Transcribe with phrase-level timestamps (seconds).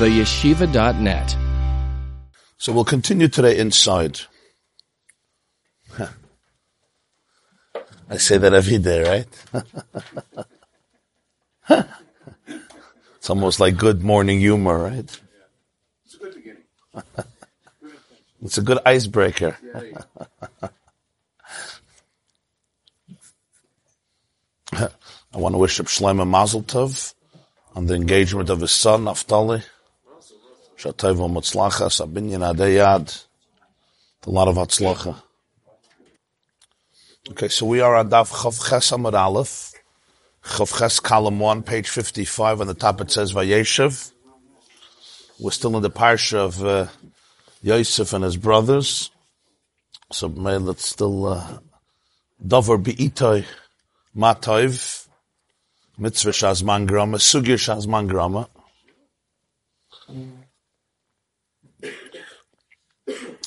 [0.00, 1.36] theyeshiva.net.
[2.56, 4.20] So we'll continue today inside.
[8.08, 9.28] I say that every day, right?
[13.16, 15.20] it's almost like good morning humor, right?
[16.06, 16.62] It's a good beginning.
[18.42, 19.54] It's a good icebreaker.
[24.72, 24.88] I
[25.34, 27.12] want to wish Shlomo Mazel Tov
[27.74, 29.62] on the engagement of his son, Naftali.
[30.80, 33.26] Shatayv Mutzlacha, Sabinyan Adayad.
[34.26, 35.14] A lot of Hatzlacha.
[37.32, 39.74] Okay, so we are on Daf Chav Ches Amud Aleph.
[40.42, 42.62] Chav Ches column 1, page 55.
[42.62, 44.10] On the top it says Vayeshev.
[45.38, 46.86] We're still in the parsha of uh,
[47.60, 49.10] Yosef and his brothers.
[50.12, 51.58] So may let's still uh,
[52.46, 53.44] Dover Be'itoy
[54.16, 55.08] Matoiv.
[55.98, 58.48] Mitzvah Shazman Grama, Sugir Shazman Grama.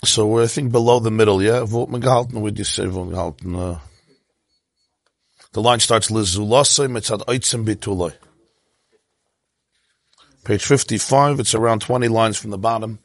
[0.03, 1.63] So we're, I think, below the middle, yeah?
[1.63, 3.57] Vot megehalten, would you say vot megehalten?
[3.57, 3.79] Uh,
[5.53, 8.13] the line starts, Lizulosai mitzad oitzim bituloi.
[10.43, 12.99] Page 55, it's around 20 lines from the bottom.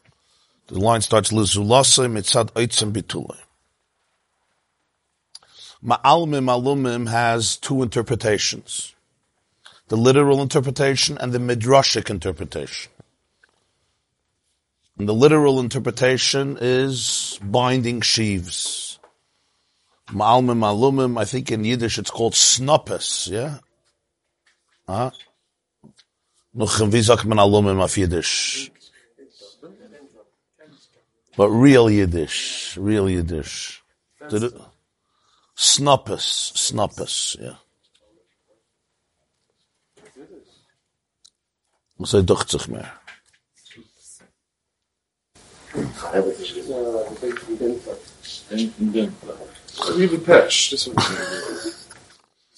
[0.67, 3.39] The line starts, Lizulosai mitzad oitzim bituloi.
[5.85, 8.95] Ma'almim alumim has two interpretations
[9.87, 12.93] the literal interpretation and the midrashic interpretation.
[14.99, 18.99] And the literal interpretation is binding sheaves.
[20.09, 23.59] Ma'almim alumim, I think in Yiddish it's called snoppes, yeah?
[24.89, 25.11] Huh?
[26.57, 28.71] Nuchem, wie sagt man alumim auf Yiddish?
[31.37, 33.85] But real Yiddish, real Yiddish.
[35.57, 37.59] Snoppes, snoppes, yeah.
[42.05, 42.91] Zich meer.
[42.91, 42.98] Even
[50.19, 50.73] patch.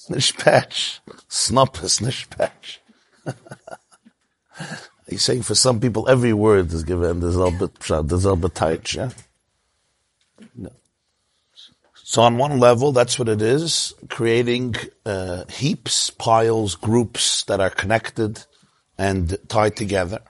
[0.08, 1.00] Nicht patch.
[1.28, 2.80] Snop is nicht patch.
[5.16, 8.94] Saying for some people every word is given there's a bit there's a bit tight,
[8.94, 9.10] yeah?
[10.54, 10.70] No.
[11.94, 14.74] So on one level, that's what it is, creating
[15.06, 18.44] uh, heaps, piles, groups that are connected
[18.98, 20.20] and tied together.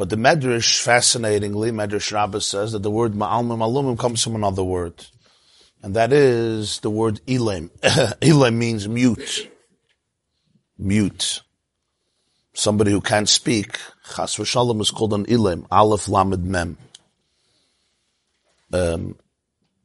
[0.00, 4.64] But the Medrash, fascinatingly, Medrash Rabbah says that the word ma'almim alumim comes from another
[4.64, 4.94] word.
[5.82, 7.70] And that is the word elam.
[8.22, 9.50] elam means mute.
[10.78, 11.42] Mute.
[12.54, 13.78] Somebody who can't speak.
[14.16, 15.66] Chas v'shalom is called an elam.
[15.70, 16.78] Aleph lamed mem.
[18.72, 19.18] Um,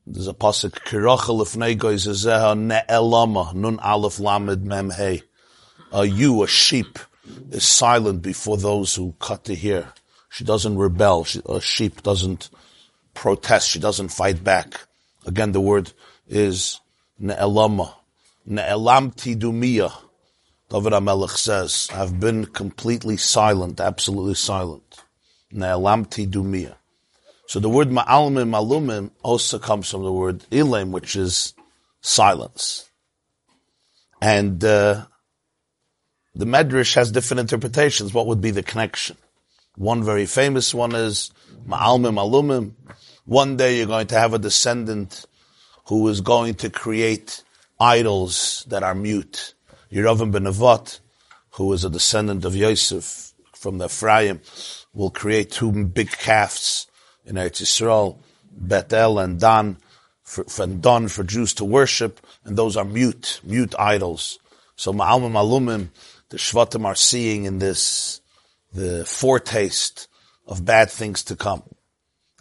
[0.07, 5.23] there's a pasuk, kirachel lefnei goy zezeha ne'elama, nun aleph lamed mem hey.
[5.91, 6.99] A you, a sheep,
[7.51, 9.91] is silent before those who cut to hear.
[10.35, 11.23] She doesn't rebel.
[11.23, 12.49] She, a sheep doesn't
[13.13, 13.69] protest.
[13.69, 14.81] She doesn't fight back.
[15.25, 15.93] Again, the word
[16.27, 16.81] is
[17.21, 17.93] ne'elama.
[18.45, 19.93] Ne'elam tidumiyah.
[20.69, 25.05] David HaMelech says, I've been completely silent, absolutely silent.
[25.53, 26.75] Ne'elam tidumiyah.
[27.47, 31.53] So the word ma'almim, malumim also comes from the word ilim, which is
[32.01, 32.89] silence.
[34.21, 35.05] And, uh,
[36.35, 38.13] the Medrash has different interpretations.
[38.13, 39.15] What would be the connection?
[39.75, 41.31] One very famous one is
[41.67, 42.73] Ma'almim Alumim.
[43.25, 45.25] One day you're going to have a descendant
[45.87, 47.43] who is going to create
[47.79, 49.53] idols that are mute.
[49.91, 50.99] Yeravim ben Avat,
[51.51, 54.39] who is a descendant of Yosef from the Ephraim,
[54.93, 56.87] will create two big calves
[57.25, 58.17] in Eretz Yisrael,
[58.51, 59.77] Bethel and Dan,
[60.23, 64.39] for, for Dan for Jews to worship, and those are mute, mute idols.
[64.77, 65.89] So Ma'almim Alumim
[66.29, 68.21] the Shvatim are seeing in this
[68.75, 70.07] the foretaste
[70.47, 71.63] of bad things to come.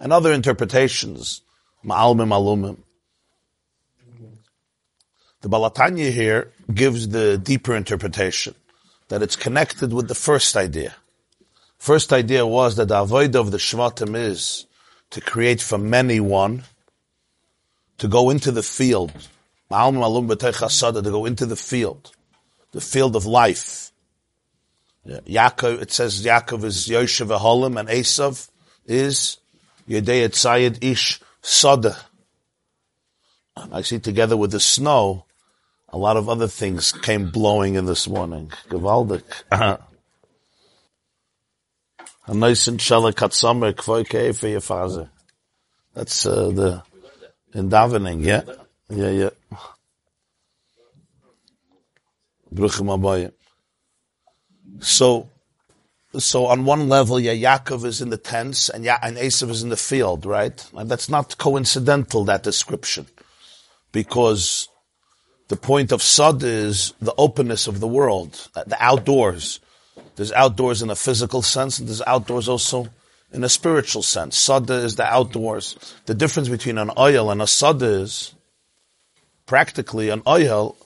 [0.01, 1.43] And other interpretations,
[1.85, 2.79] ma'almim alumim.
[5.41, 8.55] The Baal HaTanya here gives the deeper interpretation
[9.09, 10.95] that it's connected with the first idea.
[11.79, 14.67] First idea was that the avoid of the Shvatim is
[15.11, 16.65] to create from many one,
[17.99, 19.13] to go into the field.
[19.71, 22.13] To go into the field
[22.75, 23.93] the field of life.
[25.07, 28.49] Yaakov, it says Yaakov is Yoshev Aholim and Esav
[28.87, 29.39] is
[29.89, 31.97] Yedei Tzayid Ish Soda.
[33.57, 35.27] I see together with the snow,
[35.89, 38.51] a lot of other things came blowing in this morning.
[38.69, 39.23] Gewaldig.
[42.27, 45.11] A nice inshallah katsamer kvoike for your father.
[45.93, 46.83] That's uh, the
[47.53, 48.43] in davening, yeah,
[48.89, 49.31] yeah, yeah.
[52.53, 53.33] Bruchim Abayim.
[54.81, 55.29] So,
[56.19, 59.63] so on one level, yeah, Yaakov is in the tents and, ya- and Esav is
[59.63, 60.65] in the field, right?
[60.77, 63.07] And that's not coincidental, that description.
[63.93, 64.69] Because
[65.49, 69.61] the point of Sod is the openness of the world, uh, the outdoors.
[70.17, 72.89] There's outdoors in a physical sense, and there's outdoors also
[73.33, 74.37] in a spiritual sense.
[74.37, 75.77] Sada is the outdoors.
[76.07, 78.35] The difference between an oil and a sada is,
[79.47, 80.77] practically, an oil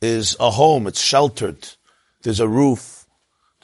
[0.00, 1.68] is a home, it's sheltered.
[2.22, 3.03] There's a roof,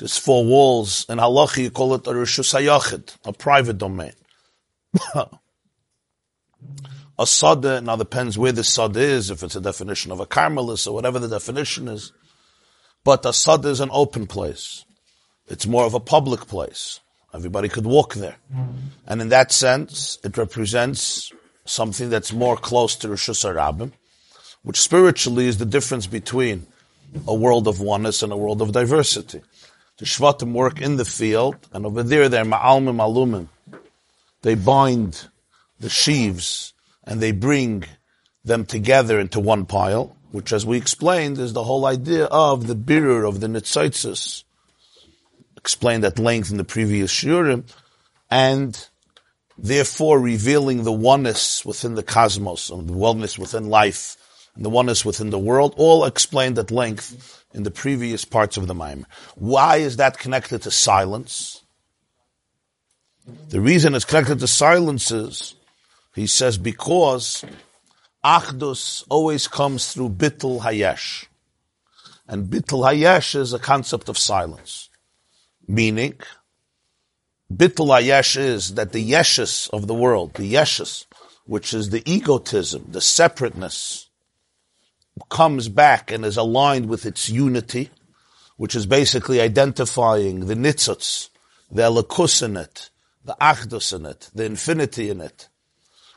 [0.01, 1.07] there's four walls.
[1.09, 4.15] In halacha, you call it a rishus hayachid, a private domain.
[7.19, 10.87] a sada now depends where the sada is, if it's a definition of a carmelis
[10.87, 12.13] or whatever the definition is.
[13.05, 14.87] But a sada is an open place.
[15.49, 17.01] It's more of a public place.
[17.35, 18.37] Everybody could walk there.
[19.07, 21.31] And in that sense, it represents
[21.67, 23.93] something that's more close to Rishus Rabbim,
[24.63, 26.67] which spiritually is the difference between
[27.29, 29.43] a world of oneness and a world of diversity.
[30.01, 33.49] The Shvatim work in the field, and over there they're Ma'almim Alumim.
[34.41, 35.29] They bind
[35.79, 36.73] the sheaves
[37.05, 37.85] and they bring
[38.43, 42.75] them together into one pile, which as we explained is the whole idea of the
[42.75, 44.45] birur of the Nitzitzis,
[45.59, 47.65] explained at length in the previous shiurim,
[48.31, 48.89] and
[49.59, 54.17] therefore revealing the oneness within the cosmos, and the oneness within life,
[54.57, 58.67] and the oneness within the world, all explained at length in the previous parts of
[58.67, 59.05] the maamar.
[59.35, 61.63] Why is that connected to silence?
[63.49, 65.55] The reason it's connected to silence is
[66.15, 67.45] he says because
[68.25, 71.27] Achdus always comes through Bittul Hayesh.
[72.29, 74.89] And Bittul Hayesh is a concept of silence.
[75.67, 76.15] Meaning,
[77.53, 81.07] Bittul Hayesh is that the Yeshus of the world, the Yeshus,
[81.47, 84.10] which is the egotism, the separateness,
[85.29, 87.91] comes back and is aligned with its unity,
[88.57, 91.29] which is basically identifying the nitzutz,
[91.71, 92.91] the elikus in it,
[93.25, 95.49] the achdus in it, the infinity in it,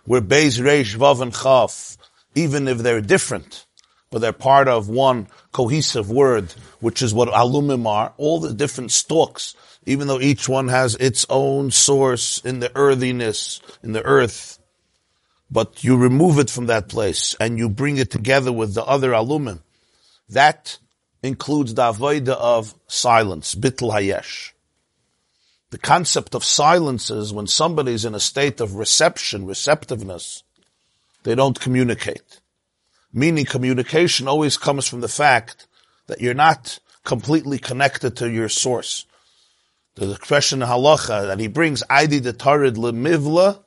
[0.06, 1.98] where Beis Reish Vav and Chaf,
[2.36, 3.66] even if they're different,
[4.10, 8.92] but they're part of one cohesive word, which is what alumim are, all the different
[8.92, 9.56] stalks,
[9.86, 14.60] even though each one has its own source in the earthiness, in the earth,
[15.54, 19.12] but you remove it from that place and you bring it together with the other
[19.12, 19.60] alumim.
[20.30, 20.80] That
[21.22, 24.52] includes the avoida of silence, bitl hayesh.
[25.70, 30.44] The concept of silence is when somebody's in a state of reception, receptiveness,
[31.22, 32.40] they don't communicate.
[33.14, 35.68] Meaning communication always comes from the fact
[36.08, 39.06] that you're not completely connected to your source.
[39.96, 43.63] The question in halacha that he brings, Aidi de tarid lemivla,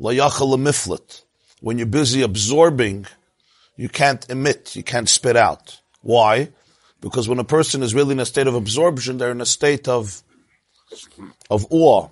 [0.00, 1.22] layachal lemiflet.
[1.60, 3.06] When you're busy absorbing,
[3.76, 5.80] you can't emit, you can't spit out.
[6.02, 6.50] Why?
[7.00, 9.88] Because when a person is really in a state of absorption, they're in a state
[9.88, 10.22] of
[11.50, 12.08] of awe.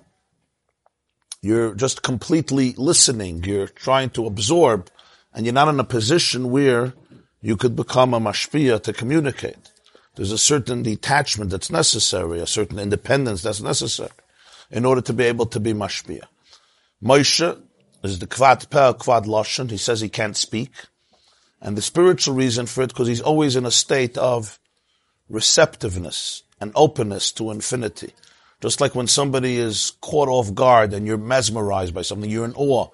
[1.41, 3.43] You're just completely listening.
[3.43, 4.89] You're trying to absorb,
[5.33, 6.93] and you're not in a position where
[7.41, 9.71] you could become a mashpia to communicate.
[10.15, 14.11] There's a certain detachment that's necessary, a certain independence that's necessary
[14.71, 16.23] in order to be able to be mashpia.
[17.03, 17.61] Moshe
[18.05, 19.69] is the kvad peh, kvad lashon.
[19.69, 20.71] He says he can't speak.
[21.61, 24.59] And the spiritual reason for it, because he's always in a state of
[25.29, 28.13] receptiveness and openness to infinity.
[28.61, 32.53] Just like when somebody is caught off guard and you're mesmerized by something, you're in
[32.55, 32.87] awe,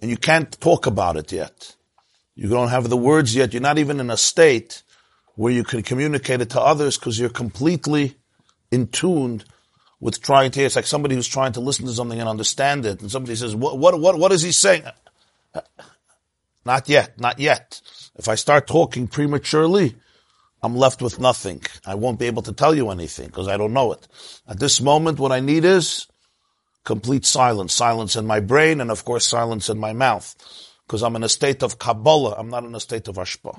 [0.00, 1.76] and you can't talk about it yet.
[2.34, 3.52] You don't have the words yet.
[3.52, 4.82] You're not even in a state
[5.36, 8.16] where you can communicate it to others because you're completely
[8.70, 9.44] in tuned
[10.04, 10.62] with trying to.
[10.62, 13.56] It's like somebody who's trying to listen to something and understand it, and somebody says,
[13.56, 13.78] "What?
[13.78, 13.98] What?
[13.98, 14.18] What?
[14.18, 14.84] What is he saying?"
[16.66, 17.18] Not yet.
[17.18, 17.80] Not yet.
[18.14, 19.96] If I start talking prematurely,
[20.62, 21.62] I'm left with nothing.
[21.86, 24.06] I won't be able to tell you anything because I don't know it.
[24.46, 26.06] At this moment, what I need is
[26.84, 27.72] complete silence.
[27.72, 30.36] Silence in my brain and of course silence in my mouth.
[30.86, 32.34] Because I'm in a state of Kabbalah.
[32.38, 33.58] I'm not in a state of Ashpa.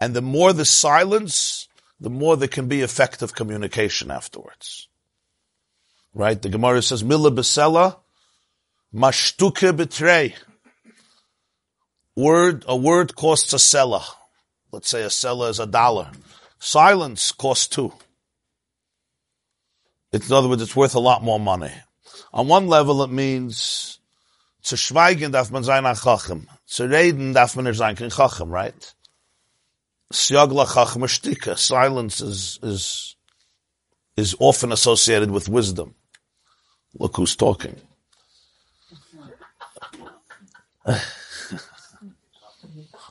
[0.00, 1.68] And the more the silence,
[2.00, 4.88] the more there can be effective communication afterwards.
[6.16, 6.40] Right?
[6.40, 7.98] The Gemara says, Mila besela,
[8.94, 10.32] mashtuke betrei.
[12.16, 14.06] Word, a word costs a selah.
[14.72, 16.10] Let's say a seller is a dollar.
[16.58, 17.92] Silence costs two.
[20.10, 21.72] It's, in other words, it's worth a lot more money.
[22.32, 23.98] On one level, it means
[24.62, 26.48] zu schweigen darf man sein an Chacham.
[26.66, 28.94] Zu reden darf man er sein kein Chacham, right?
[30.10, 31.58] Siagla Chacham er Shtika.
[31.58, 33.16] Silence is, is,
[34.16, 35.94] is often associated with wisdom.
[36.98, 37.76] Look who's talking.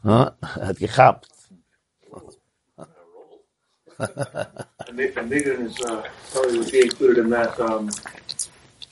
[0.04, 0.32] Huh?
[0.44, 1.28] Hat gehabt.
[3.98, 7.58] And Nathan Nathan is uh, probably would be included in that.
[7.60, 7.90] Um,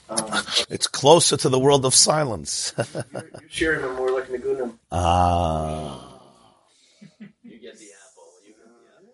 [0.08, 0.30] um,
[0.70, 2.72] It's closer to the world of silence.
[2.76, 4.78] you're, you're sharing them more like Nagunim.
[4.90, 6.10] ah.
[7.42, 8.32] You get the apple.
[8.44, 9.12] You get the apple.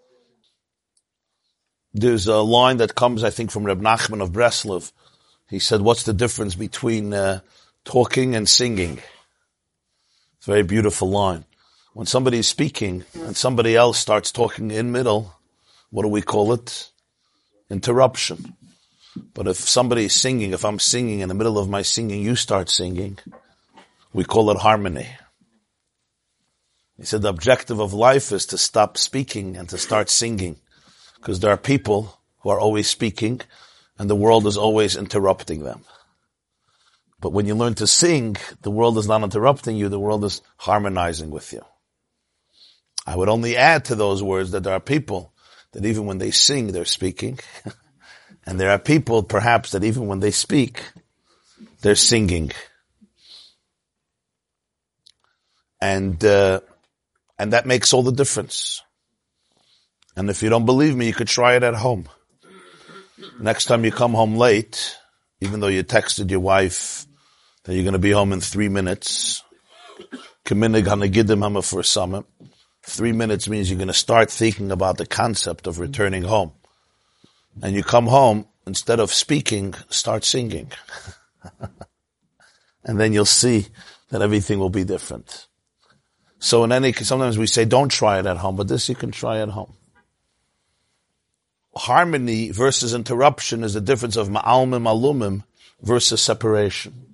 [1.93, 4.93] There's a line that comes, I think, from Reb Nachman of Breslov.
[5.51, 7.41] He said, what's the difference between uh,
[7.85, 8.99] talking and singing?
[10.39, 11.45] It's a very beautiful line.
[11.93, 15.35] When somebody is speaking and somebody else starts talking in middle,
[15.91, 16.91] what do we call it?
[17.69, 18.55] Interruption.
[19.35, 22.37] But if somebody is singing, if I'm singing in the middle of my singing, you
[22.37, 23.19] start singing,
[24.13, 25.09] we call it harmony.
[26.97, 30.61] He said the objective of life is to stop speaking and to start singing.
[31.17, 33.41] Because there are people who are always speaking
[34.01, 35.85] and the world is always interrupting them.
[37.21, 40.41] But when you learn to sing, the world is not interrupting you, the world is
[40.57, 41.61] harmonizing with you.
[43.07, 45.35] I would only add to those words that there are people
[45.73, 47.41] that even when they sing, they're speaking.
[48.47, 50.83] and there are people perhaps that even when they speak,
[51.83, 52.53] they're singing.
[55.79, 56.61] And, uh,
[57.39, 58.81] and that makes all the difference.
[60.17, 62.09] And if you don't believe me, you could try it at home.
[63.41, 64.97] Next time you come home late,
[65.41, 67.07] even though you texted your wife
[67.65, 69.43] that you're going to be home in three minutes,
[71.63, 71.83] for.
[72.83, 76.53] Three minutes means you're going to start thinking about the concept of returning home.
[77.63, 80.73] And you come home, instead of speaking, start singing.
[82.85, 83.67] and then you'll see
[84.09, 85.47] that everything will be different.
[86.39, 89.11] So in any, sometimes we say don't try it at home, but this you can
[89.11, 89.75] try at home.
[91.75, 95.45] Harmony versus interruption is the difference of ma'almim alumim
[95.83, 97.07] versus separation.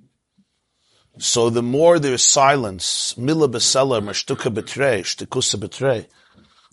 [1.18, 6.06] So the more there's silence, mila besela, mashtuka betrei, shtikusa betrei,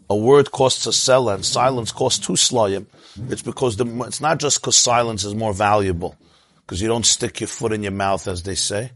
[0.10, 2.86] a word costs a sela and silence costs two slayim.
[3.30, 6.18] It's because the, it's not just because silence is more valuable,
[6.62, 8.92] because you don't stick your foot in your mouth, as they say,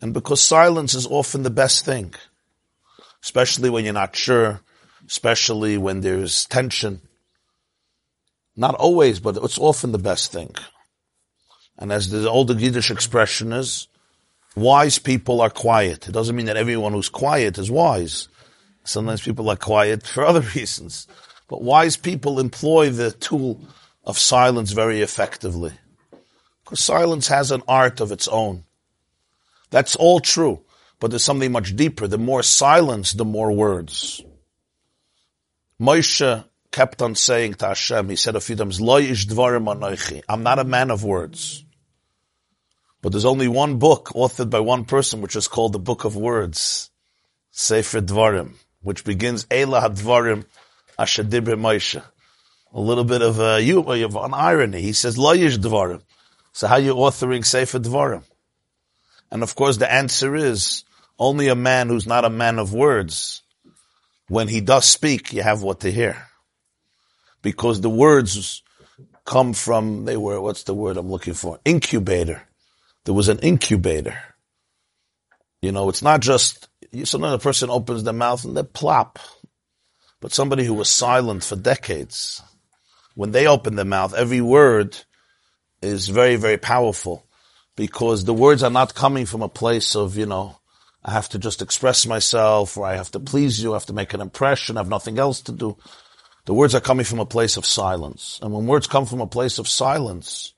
[0.00, 2.14] and because silence is often the best thing,
[3.22, 4.60] especially when you're not sure,
[5.06, 7.02] especially when there's tension.
[8.58, 10.52] Not always, but it's often the best thing.
[11.78, 13.86] And as the older Yiddish expression is,
[14.56, 16.08] wise people are quiet.
[16.08, 18.28] It doesn't mean that everyone who's quiet is wise.
[18.82, 21.06] Sometimes people are quiet for other reasons.
[21.46, 23.60] But wise people employ the tool
[24.02, 25.74] of silence very effectively.
[26.64, 28.64] Because silence has an art of its own.
[29.70, 30.64] That's all true.
[30.98, 32.08] But there's something much deeper.
[32.08, 34.20] The more silence, the more words.
[35.80, 40.22] Moshe kept on saying to Hashem, he said a few times, Lo dvarim anoichi.
[40.28, 41.64] I'm not a man of words.
[43.00, 46.16] But there's only one book authored by one person, which is called the Book of
[46.16, 46.90] Words,
[47.52, 50.44] Sefer Dvarim, which begins Ela Hadvarim
[50.98, 52.02] Ashadibir Moshe.
[52.72, 54.82] A little bit of a, you, uh, of an irony.
[54.82, 56.02] He says, Lo yish Dvarim.
[56.52, 58.24] So how are you authoring Sefer Dvarim?
[59.30, 60.84] And of course the answer is,
[61.18, 63.42] only a man who's not a man of words,
[64.28, 66.27] when he does speak, you have what to hear.
[67.48, 68.62] Because the words
[69.24, 71.58] come from, they were, what's the word I'm looking for?
[71.64, 72.48] Incubator
[73.08, 74.18] there was an incubator.
[75.62, 76.68] You know, it's not just,
[77.04, 79.18] sometimes a person opens their mouth and they plop.
[80.20, 82.42] But somebody who was silent for decades,
[83.14, 84.94] when they open their mouth, every word
[85.80, 87.24] is very, very powerful
[87.76, 90.58] because the words are not coming from a place of, you know,
[91.02, 93.94] I have to just express myself or I have to please you, I have to
[93.94, 95.78] make an impression, I have nothing else to do.
[96.48, 98.40] The words are coming from a place of silence.
[98.40, 100.54] And when words come from a place of silence,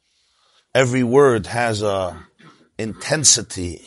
[0.72, 2.16] every word has a,
[2.78, 3.82] intensity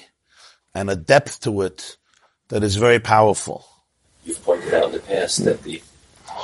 [0.75, 1.95] and a depth to it
[2.49, 3.65] that is very powerful.
[4.25, 5.81] You've pointed out in the past that the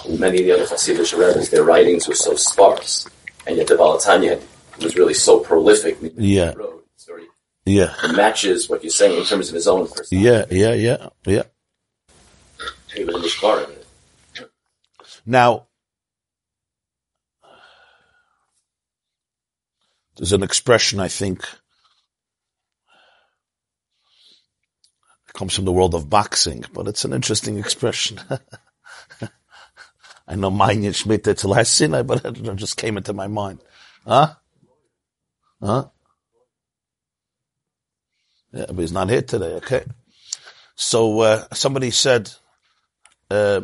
[0.08, 3.06] many of the other Hasidic rabbis, their writings were so sparse,
[3.46, 4.42] and yet the Baal HaTanya
[4.82, 5.98] was really so prolific.
[6.16, 6.54] Yeah.
[7.66, 7.94] Yeah.
[8.02, 10.56] it matches what you're saying in terms of his own personality.
[10.56, 11.44] Yeah, yeah, yeah, yeah.
[12.96, 13.79] He was a Mishpar in it.
[15.26, 15.68] Now,
[20.18, 21.42] there's an expression I think
[25.28, 28.20] it comes from the world of boxing, but it's an interesting expression.
[30.28, 33.60] I know Manya Shmita till I sin, but it just came into my mind.
[34.06, 34.36] Huh?
[35.62, 35.86] Huh?
[38.52, 39.86] Yeah, but he's not here today, okay?
[40.76, 42.32] So, uh, somebody said,
[43.30, 43.62] uh,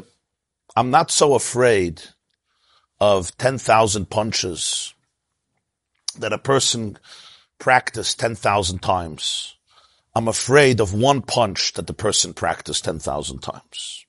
[0.76, 2.02] I'm not so afraid
[3.00, 4.94] of 10,000 punches
[6.20, 6.98] that a person
[7.60, 9.56] practiced 10,000 times.
[10.14, 14.06] I'm afraid of one punch that the person practiced 10,000 times.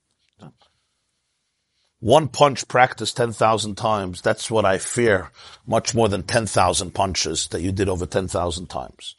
[2.01, 5.31] One punch practiced 10,000 times, that's what I fear
[5.67, 9.17] much more than 10,000 punches that you did over 10,000 times.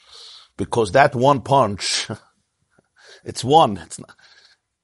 [0.58, 2.08] Because that one punch,
[3.26, 4.16] it's one, it's not,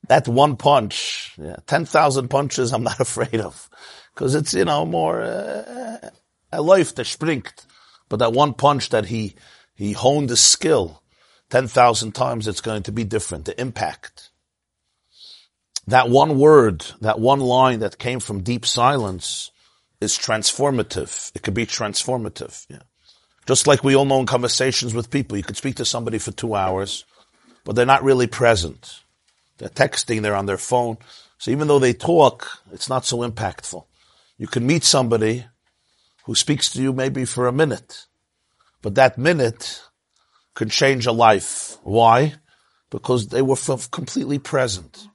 [0.08, 3.70] that one punch, yeah, 10,000 punches I'm not afraid of.
[4.16, 6.10] Cause it's, you know, more, uh,
[6.52, 7.66] a life that springt.
[8.10, 9.36] But that one punch that he,
[9.74, 11.02] he honed his skill
[11.50, 13.46] 10,000 times, it's going to be different.
[13.46, 14.30] The impact.
[15.88, 19.52] That one word, that one line that came from deep silence
[20.00, 21.32] is transformative.
[21.36, 22.66] It could be transformative.
[22.70, 22.84] Yeah.
[23.46, 26.32] Just like we all know in conversations with people, you could speak to somebody for
[26.32, 27.06] two hours,
[27.66, 29.03] but they're not really present.
[29.64, 30.98] They're texting, they're on their phone.
[31.38, 33.86] So even though they talk, it's not so impactful.
[34.38, 35.46] You can meet somebody
[36.26, 38.08] who speaks to you maybe for a minute,
[38.82, 39.82] but that minute
[40.54, 41.78] can change a life.
[41.84, 42.34] Why?
[42.90, 43.56] Because they were
[43.90, 45.08] completely present.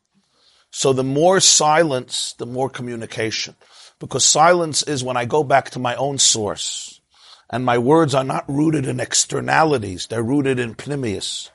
[0.70, 3.54] So the more silence, the more communication.
[3.98, 7.02] Because silence is when I go back to my own source.
[7.50, 10.06] And my words are not rooted in externalities.
[10.06, 11.50] They're rooted in pnimius.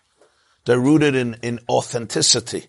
[0.65, 2.67] They're rooted in, in authenticity.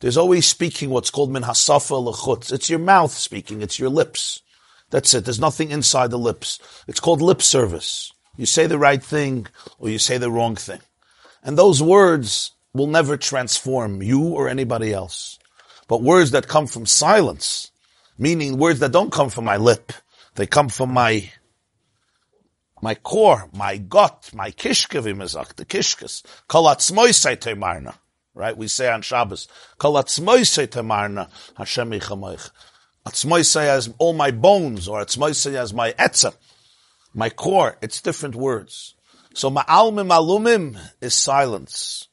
[0.00, 2.52] There's always speaking what's called min hasafa lechutz.
[2.52, 3.62] It's your mouth speaking.
[3.62, 4.42] It's your lips.
[4.90, 5.24] That's it.
[5.24, 6.58] There's nothing inside the lips.
[6.88, 8.12] It's called lip service.
[8.36, 9.46] You say the right thing
[9.78, 10.80] or you say the wrong thing.
[11.42, 15.38] And those words will never transform you or anybody else.
[15.86, 17.70] But words that come from silence,
[18.18, 19.92] meaning words that don't come from my lip,
[20.36, 21.30] they come from my
[22.82, 25.02] my core, my gut, my kishke,
[25.56, 26.22] the kishkes.
[26.48, 26.64] Kol
[28.34, 28.56] Right?
[28.56, 32.50] We say on Shabbos, Kol atzmoisei temarna, Hashem yichamoich.
[33.06, 36.36] Atzmoisei as all my bones, or atzmoisei as my etzah,
[37.12, 37.76] my core.
[37.82, 38.94] It's different words.
[39.34, 42.08] So ma'almim alumim is silence.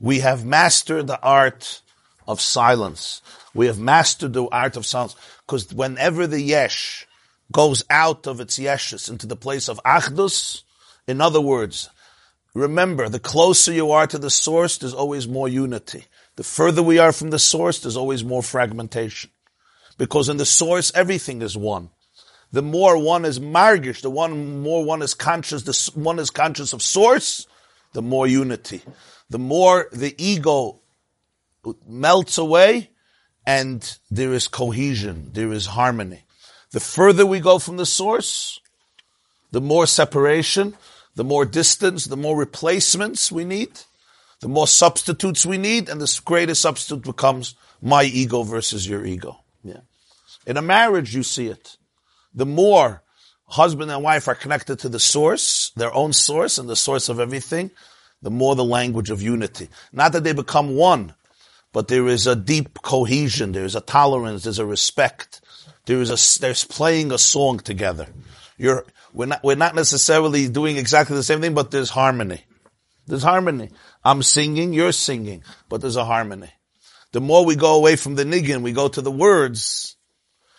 [0.00, 1.82] We have mastered the art
[2.26, 3.22] of silence.
[3.54, 5.14] We have mastered the art of silence.
[5.46, 7.06] Because whenever the yesh
[7.52, 10.62] goes out of its yeshes into the place of achdus,
[11.06, 11.88] in other words,
[12.54, 16.06] remember, the closer you are to the source, there's always more unity.
[16.36, 19.30] The further we are from the source, there's always more fragmentation.
[19.98, 21.90] Because in the source, everything is one.
[22.52, 26.72] The more one is margish, the one more one is conscious, the one is conscious
[26.72, 27.46] of source,
[27.92, 28.82] the more unity.
[29.30, 30.80] The more the ego
[31.86, 32.90] melts away
[33.46, 36.24] and there is cohesion, there is harmony.
[36.72, 38.60] The further we go from the source,
[39.50, 40.74] the more separation,
[41.14, 43.70] the more distance, the more replacements we need,
[44.40, 49.38] the more substitutes we need, and the greater substitute becomes my ego versus your ego.
[49.62, 49.80] Yeah.
[50.46, 51.76] In a marriage, you see it.
[52.34, 53.02] The more
[53.46, 57.20] husband and wife are connected to the source, their own source and the source of
[57.20, 57.70] everything,
[58.22, 59.68] the more the language of unity.
[59.92, 61.14] Not that they become one,
[61.72, 65.40] but there is a deep cohesion, there is a tolerance, there's a respect,
[65.86, 68.06] there is a, there's playing a song together.
[68.56, 72.44] You're, we're not, we're not necessarily doing exactly the same thing, but there's harmony.
[73.06, 73.70] There's harmony.
[74.04, 76.52] I'm singing, you're singing, but there's a harmony.
[77.12, 79.96] The more we go away from the niggin, we go to the words,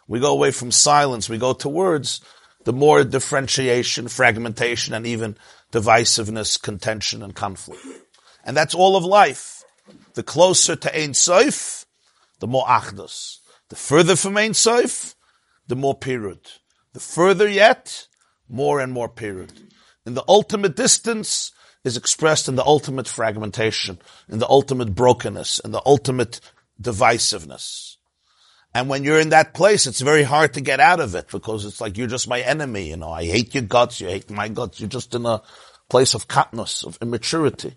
[0.07, 2.21] we go away from silence, we go to words,
[2.63, 5.35] the more differentiation, fragmentation, and even
[5.71, 7.81] divisiveness, contention, and conflict.
[8.45, 9.63] And that's all of life.
[10.13, 11.85] The closer to Ein Sof,
[12.39, 13.39] the more Achdus.
[13.69, 15.15] The further from Ein Sof,
[15.67, 16.51] the more period.
[16.93, 18.07] The further yet,
[18.49, 19.51] more and more period.
[20.06, 21.51] In the ultimate distance
[21.84, 26.39] is expressed in the ultimate fragmentation, in the ultimate brokenness, in the ultimate
[26.82, 27.97] divisiveness.
[28.73, 31.65] And when you're in that place, it's very hard to get out of it because
[31.65, 32.89] it's like you're just my enemy.
[32.89, 34.01] You know, I hate your guts.
[34.01, 34.79] You hate my guts.
[34.79, 35.43] You're just in a
[35.89, 37.75] place of katnus, of immaturity.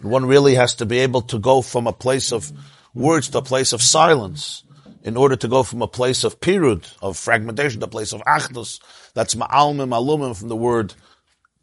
[0.00, 2.50] One really has to be able to go from a place of
[2.94, 4.64] words to a place of silence
[5.02, 8.20] in order to go from a place of pirud, of fragmentation, to a place of
[8.22, 8.80] achdus.
[9.14, 10.94] That's ma'almim alumim from the word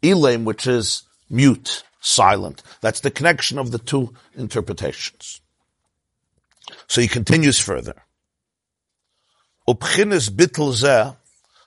[0.02, 2.62] elam, which is mute, silent.
[2.80, 5.40] That's the connection of the two interpretations.
[6.86, 7.94] So he continues further.
[9.68, 11.16] Upchinis zeh,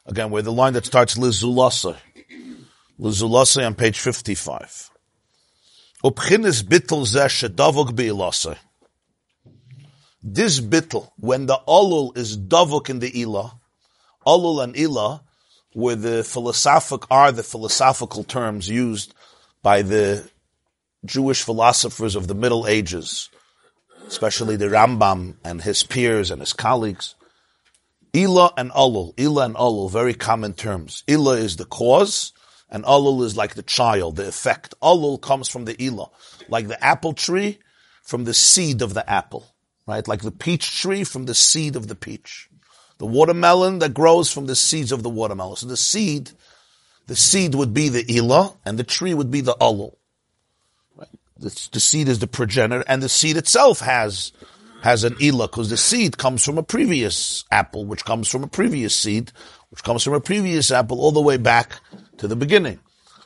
[0.06, 1.98] again, where the line that starts lizulasa,
[3.00, 4.90] lizulasa on page 55.
[6.04, 8.58] Upchinis bittel zeh shedavok be'ilasa.
[10.24, 13.60] This bittel, when the alul is davuk in the ilah,
[14.26, 15.22] alul and ilah
[15.74, 19.16] were the philosophic, are the philosophical terms used
[19.64, 20.30] by the
[21.04, 23.30] Jewish philosophers of the Middle Ages,
[24.06, 27.16] especially the Rambam and his peers and his colleagues.
[28.14, 31.04] Ilah and alul, ilah and alul, very common terms.
[31.08, 32.34] Ilah is the cause,
[32.70, 34.76] and alul is like the child, the effect.
[34.84, 36.12] Alul comes from the ilah,
[36.48, 37.58] like the apple tree
[38.04, 39.48] from the seed of the apple,
[39.88, 40.08] right?
[40.08, 42.50] Like the peach tree from the seed of the peach.
[42.98, 45.56] The watermelon that grows from the seeds of the watermelon.
[45.56, 46.32] So the seed,
[47.08, 49.96] the seed would be the ilah, and the tree would be the alul.
[50.96, 51.10] Right?
[51.38, 54.32] The, the seed is the progenitor, and the seed itself has
[54.84, 58.48] has an ilah because the seed comes from a previous apple, which comes from a
[58.48, 59.32] previous seed,
[59.70, 61.80] which comes from a previous apple, all the way back
[62.18, 62.80] to the beginning.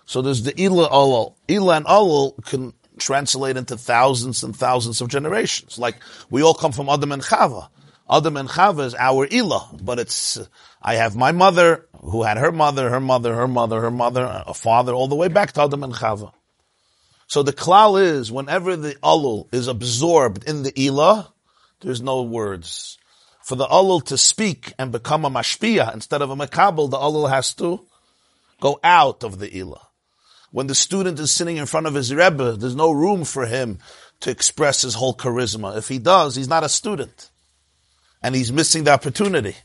[0.06, 1.36] So there's the ilah alul.
[1.48, 5.78] Ilah and alul can translate into thousands and thousands of generations.
[5.78, 5.98] Like
[6.30, 7.70] we all come from Adam and Chava.
[8.10, 10.40] Adam and Chava is our ilah, but it's
[10.82, 14.54] I have my mother who had her mother, her mother, her mother, her mother, a
[14.54, 16.32] father, all the way back to Adam and Chava.
[17.28, 21.32] So the klal is whenever the alul is absorbed in the ilah,
[21.82, 22.98] there's no words.
[23.42, 27.30] For the alul to speak and become a mashpia instead of a makabel, the alul
[27.30, 27.86] has to
[28.60, 29.82] go out of the ilah.
[30.56, 33.80] When the student is sitting in front of his rebbe, there's no room for him
[34.22, 35.76] to express his whole charisma.
[35.76, 37.30] If he does, he's not a student.
[38.24, 39.58] And he's missing the opportunity.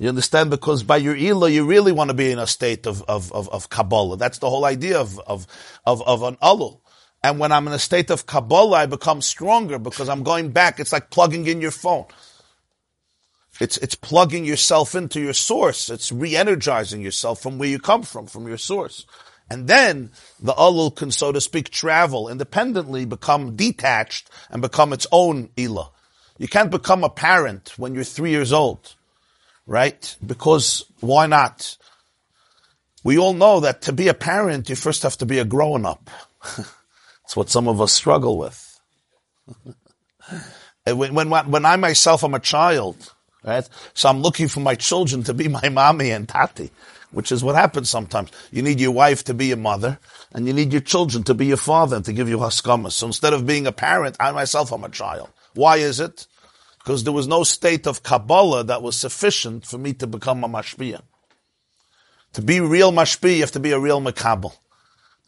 [0.00, 0.50] You understand?
[0.50, 3.48] Because by your ilah, you really want to be in a state of, of, of,
[3.50, 4.16] of Kabbalah.
[4.16, 5.46] That's the whole idea of, of,
[5.86, 6.80] of, of an alul.
[7.22, 10.80] And when I'm in a state of Kabbalah, I become stronger because I'm going back.
[10.80, 12.06] It's like plugging in your phone.
[13.60, 15.90] It's, it's plugging yourself into your source.
[15.90, 19.06] It's re-energizing yourself from where you come from, from your source.
[19.52, 25.06] And then the alul can, so to speak, travel independently, become detached, and become its
[25.12, 25.90] own ilah.
[26.38, 28.94] You can't become a parent when you're three years old,
[29.66, 30.16] right?
[30.24, 31.76] Because why not?
[33.04, 35.84] We all know that to be a parent, you first have to be a grown
[35.84, 36.08] up.
[36.56, 38.80] That's what some of us struggle with.
[40.86, 43.12] when, when, when I myself am a child,
[43.44, 43.68] right?
[43.92, 46.70] So I'm looking for my children to be my mommy and tati,
[47.12, 48.30] which is what happens sometimes.
[48.50, 49.98] You need your wife to be your mother,
[50.32, 52.92] and you need your children to be your father and to give you haskamas.
[52.92, 55.30] So instead of being a parent, I myself am a child.
[55.54, 56.26] Why is it?
[56.78, 60.48] Because there was no state of Kabbalah that was sufficient for me to become a
[60.48, 61.02] mashpia.
[62.32, 64.54] To be real mashpia, you have to be a real makabel.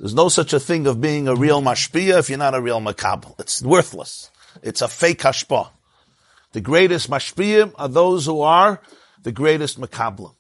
[0.01, 2.81] There's no such a thing of being a real mashpia if you're not a real
[2.81, 3.39] makabel.
[3.39, 4.31] It's worthless.
[4.63, 5.71] It's a fake hashpa.
[6.53, 8.81] The greatest mashpia are those who are
[9.23, 10.35] the greatest makablim.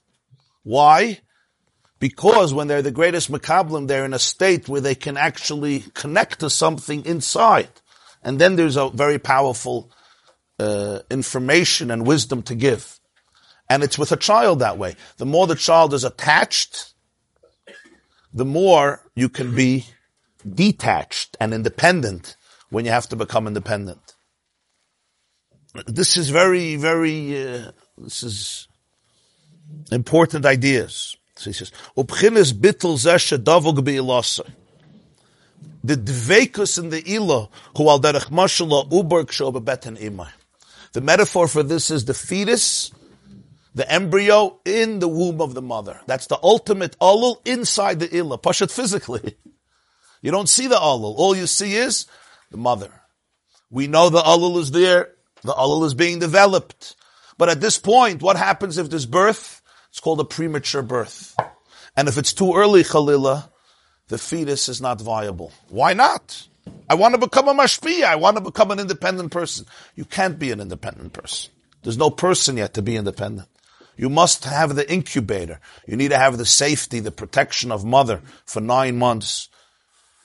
[0.62, 1.20] Why?
[2.00, 6.40] Because when they're the greatest makablim, they're in a state where they can actually connect
[6.40, 7.70] to something inside.
[8.22, 9.90] And then there's a very powerful
[10.58, 13.00] uh, information and wisdom to give.
[13.68, 14.96] And it's with a child that way.
[15.16, 16.94] The more the child is attached,
[18.32, 19.86] the more you can be
[20.48, 22.36] detached and independent
[22.70, 24.14] when you have to become independent.
[25.86, 28.68] This is very, very, uh, this is
[29.90, 31.16] important ideas.
[31.36, 34.46] So he says, "Ubchinis bittul zeshe davog be'ilasa."
[35.82, 40.30] The dvekus in the ilah who al derech mashallah uberk beten imay.
[40.92, 42.92] The metaphor for this is the fetus
[43.74, 46.00] the embryo in the womb of the mother.
[46.06, 49.36] That's the ultimate alul inside the illa, it physically.
[50.22, 51.14] You don't see the alul.
[51.16, 52.06] All you see is
[52.50, 52.90] the mother.
[53.70, 55.10] We know the alul is there.
[55.42, 56.94] The alul is being developed.
[57.36, 59.60] But at this point, what happens if there's birth?
[59.94, 61.36] It's called a premature birth.
[61.96, 63.48] And if it's too early, Khalila,
[64.08, 65.52] the fetus is not viable.
[65.68, 66.48] Why not?
[66.90, 68.02] I want to become a mashpia.
[68.02, 69.66] I want to become an independent person.
[69.94, 71.52] You can't be an independent person.
[71.84, 73.46] There's no person yet to be independent.
[73.96, 75.60] You must have the incubator.
[75.86, 79.48] You need to have the safety, the protection of mother for nine months.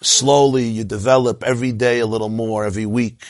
[0.01, 3.21] Slowly you develop every day a little more, every week,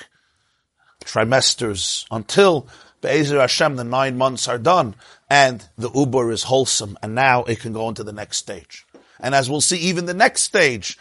[1.03, 2.69] trimesters, until
[3.01, 4.95] Be'ezer Hashem, the nine months are done
[5.29, 8.85] and the Uber is wholesome and now it can go into the next stage.
[9.19, 10.97] And as we'll see, even the next stage,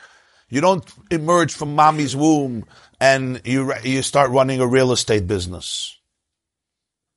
[0.48, 2.64] you don't emerge from mommy's womb
[3.00, 5.96] and you, you start running a real estate business.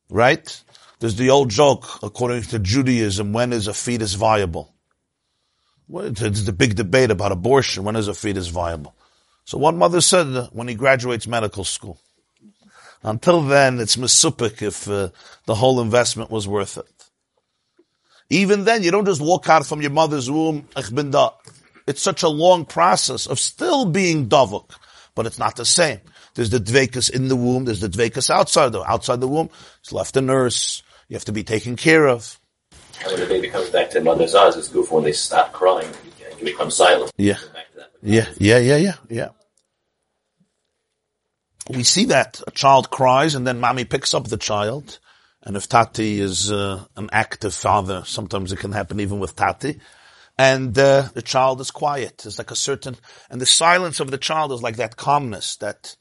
[0.09, 0.63] Right?
[0.99, 4.73] There's the old joke, according to Judaism, when is a fetus viable?
[5.93, 7.83] It's the big debate about abortion.
[7.83, 8.95] When is a fetus viable?
[9.43, 11.99] So one mother said when he graduates medical school.
[13.03, 15.09] Until then, it's misupik if uh,
[15.45, 16.90] the whole investment was worth it.
[18.31, 20.65] Even then, you don't just walk out from your mother's womb,
[21.85, 24.71] It's such a long process of still being davuk,
[25.15, 25.99] but it's not the same.
[26.33, 29.49] There's the dvekas in the womb, there's the dvekas outside the, outside the womb.
[29.81, 32.39] It's left a nurse, you have to be taken care of.
[33.01, 35.51] And when the baby comes back to mother's eyes, it's good for when they stop
[35.51, 35.91] crying.
[36.39, 37.11] You become silent.
[37.17, 37.37] Yeah.
[38.01, 39.29] Yeah, yeah, yeah, yeah, yeah.
[41.69, 44.99] We see that a child cries and then mommy picks up the child.
[45.43, 49.79] And if Tati is uh, an active father, sometimes it can happen even with Tati.
[50.37, 52.19] And uh, the child is quiet.
[52.19, 52.95] There's like a certain,
[53.29, 55.95] and the silence of the child is like that calmness, that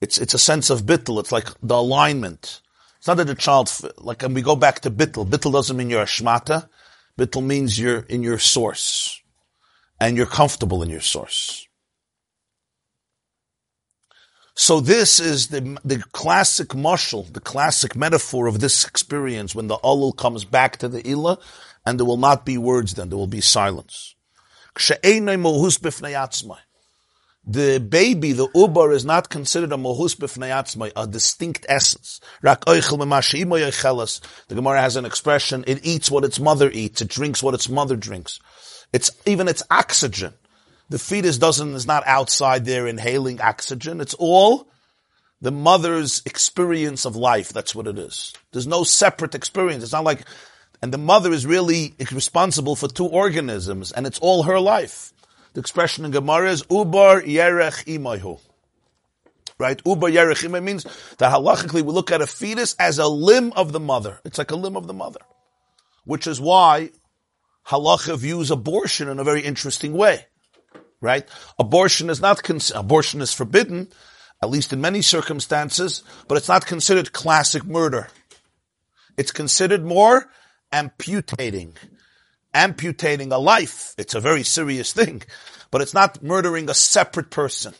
[0.00, 1.20] it's it's a sense of bittul.
[1.20, 2.60] It's like the alignment.
[2.98, 5.28] It's not that the child, like, and we go back to bittel.
[5.28, 6.68] Bittel doesn't mean you're a shmata.
[7.18, 9.20] Bittel means you're in your source.
[10.00, 11.68] And you're comfortable in your source.
[14.56, 19.78] So this is the, the classic marshal, the classic metaphor of this experience when the
[19.78, 21.38] Alul comes back to the Ila
[21.84, 24.14] and there will not be words then, there will be silence.
[27.46, 32.20] The baby, the uber, is not considered a mohus b'fnei a distinct essence.
[32.40, 32.56] The
[34.54, 37.96] Gemara has an expression, it eats what its mother eats, it drinks what its mother
[37.96, 38.40] drinks.
[38.92, 40.32] It's even its oxygen.
[40.90, 44.00] The fetus doesn't, is not outside there inhaling oxygen.
[44.00, 44.68] It's all
[45.40, 47.52] the mother's experience of life.
[47.52, 48.32] That's what it is.
[48.52, 49.82] There's no separate experience.
[49.82, 50.24] It's not like,
[50.82, 55.12] and the mother is really responsible for two organisms, and it's all her life.
[55.54, 58.40] The expression in Gemara is Ubar Yerech Imayhu.
[59.58, 59.82] Right?
[59.84, 60.84] Ubar Yerech Imay means
[61.18, 64.20] that halachically we look at a fetus as a limb of the mother.
[64.24, 65.20] It's like a limb of the mother.
[66.04, 66.90] Which is why
[67.68, 70.26] halacha views abortion in a very interesting way.
[71.04, 71.28] Right?
[71.58, 72.40] Abortion is not,
[72.74, 73.88] abortion is forbidden,
[74.42, 78.08] at least in many circumstances, but it's not considered classic murder.
[79.16, 80.30] It's considered more
[80.72, 81.76] amputating
[82.54, 83.94] amputating a life.
[83.98, 85.22] It's a very serious thing,
[85.70, 87.74] but it's not murdering a separate person.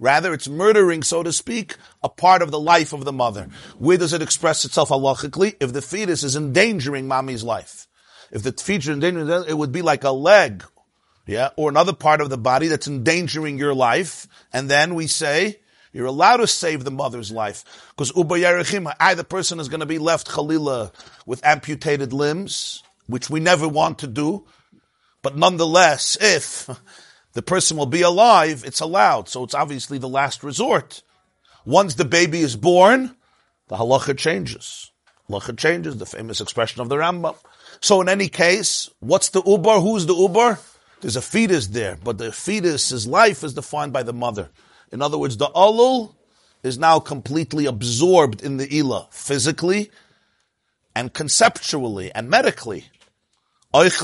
[0.00, 3.48] Rather, it's murdering, so to speak, a part of the life of the mother.
[3.78, 5.54] Where does it express itself halachically?
[5.60, 7.86] If the fetus is endangering mommy's life.
[8.32, 10.64] If the fetus is endangering, it would be like a leg,
[11.26, 14.26] yeah, or another part of the body that's endangering your life.
[14.52, 15.60] And then we say,
[15.92, 17.64] you're allowed to save the mother's life.
[17.90, 20.92] Because Uba Yerechim, either person is going to be left Khalila
[21.24, 24.44] with amputated limbs, which we never want to do.
[25.22, 26.68] But nonetheless, if
[27.32, 29.28] the person will be alive, it's allowed.
[29.28, 31.02] So it's obviously the last resort.
[31.64, 33.16] Once the baby is born,
[33.68, 34.90] the halacha changes.
[35.30, 37.36] Halacha changes, the famous expression of the Rambam.
[37.80, 39.80] So in any case, what's the uber?
[39.80, 40.58] Who's the ubar?
[41.04, 44.48] There's a fetus there, but the fetus's life is defined by the mother.
[44.90, 46.14] In other words, the alul
[46.62, 49.90] is now completely absorbed in the ila, physically
[50.96, 52.86] and conceptually and medically.
[53.74, 54.00] Birth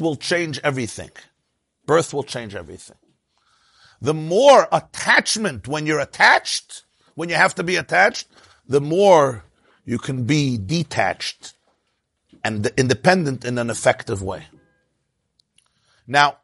[0.00, 1.10] will change everything.
[1.84, 2.96] Birth will change everything.
[4.00, 6.84] The more attachment when you're attached,
[7.16, 8.28] when you have to be attached,
[8.66, 9.44] the more
[9.84, 11.52] you can be detached
[12.42, 14.46] and independent in an effective way.
[16.10, 16.38] Now,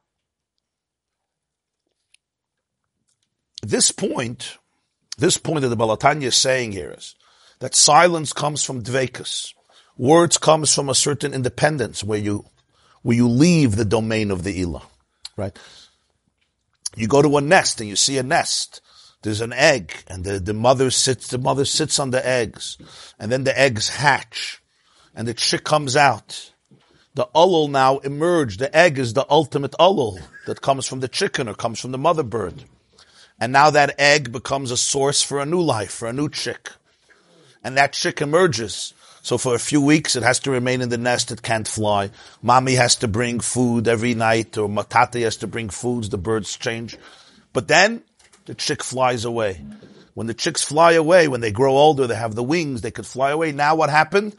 [3.62, 4.58] this point,
[5.18, 7.16] this point that the Baal HaTanya is saying here is
[7.58, 9.54] that silence comes from dvekus.
[9.98, 12.44] Words comes from a certain independence where you,
[13.02, 14.84] where you leave the domain of the Ilah,
[15.36, 15.58] right?
[16.94, 18.80] You go to a nest and you see a nest.
[19.22, 22.78] There's an egg and the, the mother sits, the mother sits on the eggs
[23.18, 24.62] and then the eggs hatch
[25.12, 26.52] and the chick comes out.
[27.16, 28.58] The ulul now emerge.
[28.58, 31.98] The egg is the ultimate ulul that comes from the chicken or comes from the
[31.98, 32.64] mother bird.
[33.40, 36.72] And now that egg becomes a source for a new life, for a new chick.
[37.64, 38.92] And that chick emerges.
[39.22, 41.32] So for a few weeks, it has to remain in the nest.
[41.32, 42.10] It can't fly.
[42.42, 46.10] Mommy has to bring food every night, or Matati has to bring foods.
[46.10, 46.98] The birds change.
[47.54, 48.02] But then
[48.44, 49.64] the chick flies away.
[50.12, 53.06] When the chicks fly away, when they grow older, they have the wings, they could
[53.06, 53.52] fly away.
[53.52, 54.36] Now what happened?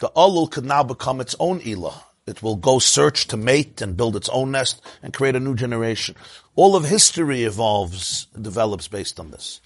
[0.00, 2.02] The ulul could now become its own ilah.
[2.28, 5.54] It will go search to mate and build its own nest and create a new
[5.54, 6.14] generation.
[6.56, 9.62] All of history evolves, develops based on this.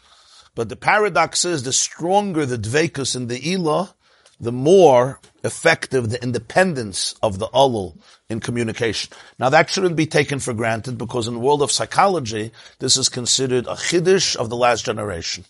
[0.54, 3.92] But the paradox is the stronger the dvekus in the ilah,
[4.38, 7.98] the more effective the independence of the ulul
[8.28, 9.12] in communication.
[9.40, 13.08] Now that shouldn't be taken for granted because in the world of psychology, this is
[13.08, 15.46] considered a chiddush of the last generation.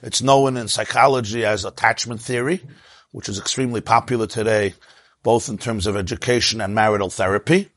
[0.00, 2.62] It's known in psychology as attachment theory,
[3.10, 4.74] which is extremely popular today,
[5.22, 7.68] both in terms of education and marital therapy.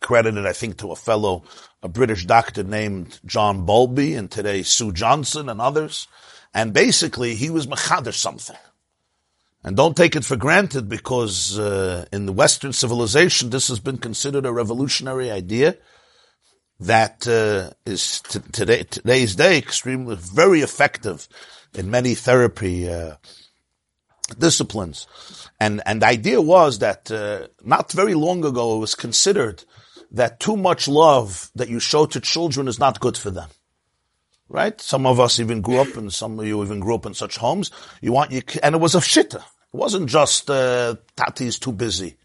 [0.00, 1.44] Credited, I think, to a fellow,
[1.82, 6.08] a British doctor named John Bowlby and today Sue Johnson and others.
[6.54, 8.56] And basically, he was machadish something.
[9.64, 13.98] And don't take it for granted because uh, in the Western civilization, this has been
[13.98, 15.76] considered a revolutionary idea
[16.80, 21.28] that uh, is t- today today's day extremely very effective
[21.74, 23.14] in many therapy uh,
[24.38, 25.06] disciplines.
[25.60, 29.64] And and the idea was that uh, not very long ago it was considered
[30.10, 33.48] that too much love that you show to children is not good for them
[34.52, 34.80] right?
[34.80, 37.38] Some of us even grew up, and some of you even grew up in such
[37.38, 37.70] homes.
[38.00, 39.36] You want your, and it was a shitta.
[39.36, 40.96] It wasn't just uh,
[41.40, 42.16] is too busy.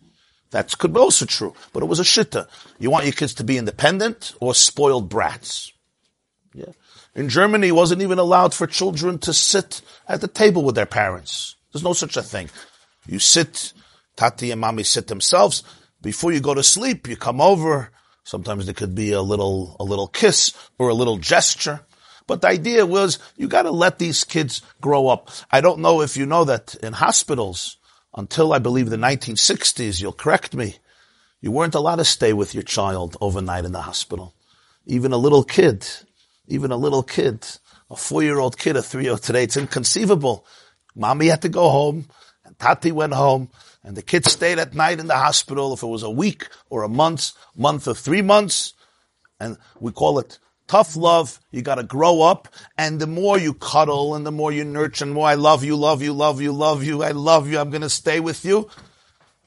[0.52, 2.48] That could be also true, but it was a shitta.
[2.80, 5.72] You want your kids to be independent or spoiled brats.
[6.54, 6.74] Yeah.
[7.16, 10.86] In Germany, it wasn't even allowed for children to sit at the table with their
[10.86, 11.56] parents.
[11.78, 12.50] There's no such a thing.
[13.06, 13.72] You sit,
[14.16, 15.62] Tati and Mommy sit themselves.
[16.02, 17.92] Before you go to sleep, you come over.
[18.24, 21.82] Sometimes there could be a little, a little kiss or a little gesture.
[22.26, 25.30] But the idea was you gotta let these kids grow up.
[25.52, 27.78] I don't know if you know that in hospitals,
[28.16, 30.78] until I believe the 1960s, you'll correct me,
[31.42, 34.34] you weren't allowed to stay with your child overnight in the hospital.
[34.88, 35.88] Even a little kid,
[36.48, 37.46] even a little kid,
[37.92, 40.44] a four-year-old kid, a three-year-old today, it's inconceivable.
[40.98, 42.08] Mommy had to go home,
[42.44, 43.50] and Tati went home,
[43.84, 45.74] and the kid stayed at night in the hospital.
[45.74, 48.74] If it was a week or a month, month or three months,
[49.40, 51.40] and we call it tough love.
[51.52, 55.06] You got to grow up, and the more you cuddle, and the more you nurture,
[55.06, 57.60] and more I love you, love you, love you, love you, I love you.
[57.60, 58.70] I'm going to stay with you.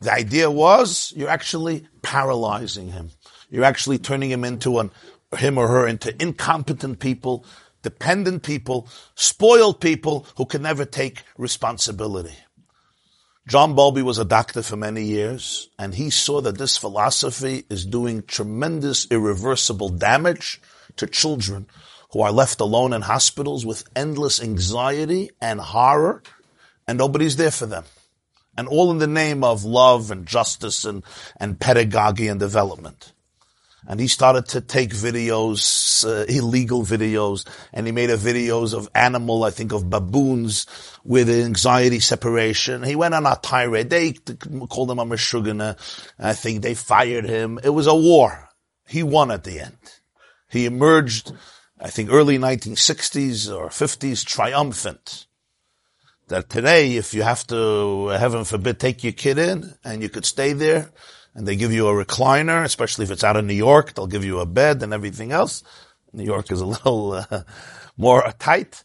[0.01, 3.11] The idea was you're actually paralyzing him.
[3.51, 4.91] You're actually turning him into an
[5.37, 7.45] him or her into incompetent people,
[7.83, 12.37] dependent people, spoiled people who can never take responsibility.
[13.49, 17.85] John Bowlby was a doctor for many years, and he saw that this philosophy is
[17.85, 20.61] doing tremendous irreversible damage
[20.97, 21.67] to children
[22.13, 26.23] who are left alone in hospitals with endless anxiety and horror,
[26.87, 27.85] and nobody's there for them.
[28.57, 31.03] And all in the name of love and justice and,
[31.39, 33.13] and pedagogy and development
[33.87, 38.89] and he started to take videos, uh, illegal videos, and he made a videos of
[38.95, 40.67] animal, I think of baboons
[41.05, 42.83] with anxiety separation.
[42.83, 43.91] He went on a tirade.
[43.91, 44.13] They
[44.69, 45.79] called him a Meshugana.
[46.19, 47.59] I think they fired him.
[47.63, 48.51] It was a war.
[48.87, 49.79] He won at the end.
[50.49, 51.33] He emerged,
[51.81, 55.27] I think early 1960s or 50s triumphant.
[56.29, 60.25] That today, if you have to, heaven forbid, take your kid in and you could
[60.25, 60.91] stay there,
[61.35, 64.25] and they give you a recliner, especially if it's out of New York, they'll give
[64.25, 65.63] you a bed and everything else.
[66.13, 67.43] New York is a little uh,
[67.97, 68.83] more tight.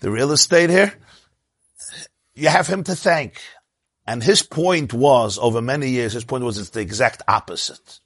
[0.00, 0.92] The real estate here,
[2.34, 3.40] you have him to thank.
[4.06, 8.00] And his point was, over many years, his point was it's the exact opposite.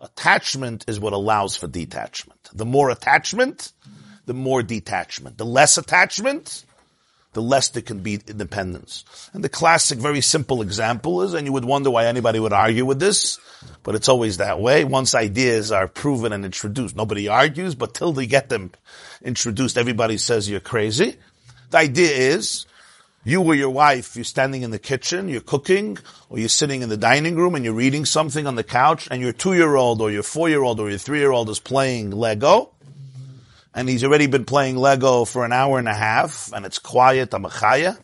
[0.00, 2.48] Attachment is what allows for detachment.
[2.52, 3.72] The more attachment,
[4.26, 5.38] the more detachment.
[5.38, 6.64] The less attachment,
[7.34, 9.04] the less there can be independence.
[9.32, 12.86] And the classic, very simple example is, and you would wonder why anybody would argue
[12.86, 13.38] with this,
[13.82, 14.84] but it's always that way.
[14.84, 18.72] Once ideas are proven and introduced, nobody argues, but till they get them
[19.22, 21.16] introduced, everybody says you're crazy.
[21.70, 22.66] The idea is,
[23.24, 25.98] you or your wife, you're standing in the kitchen, you're cooking,
[26.30, 29.20] or you're sitting in the dining room and you're reading something on the couch, and
[29.20, 32.72] your two-year-old or your four-year-old or your three-year-old is playing Lego,
[33.74, 37.30] and he's already been playing Lego for an hour and a half, and it's quiet,
[37.30, 37.98] amachaya.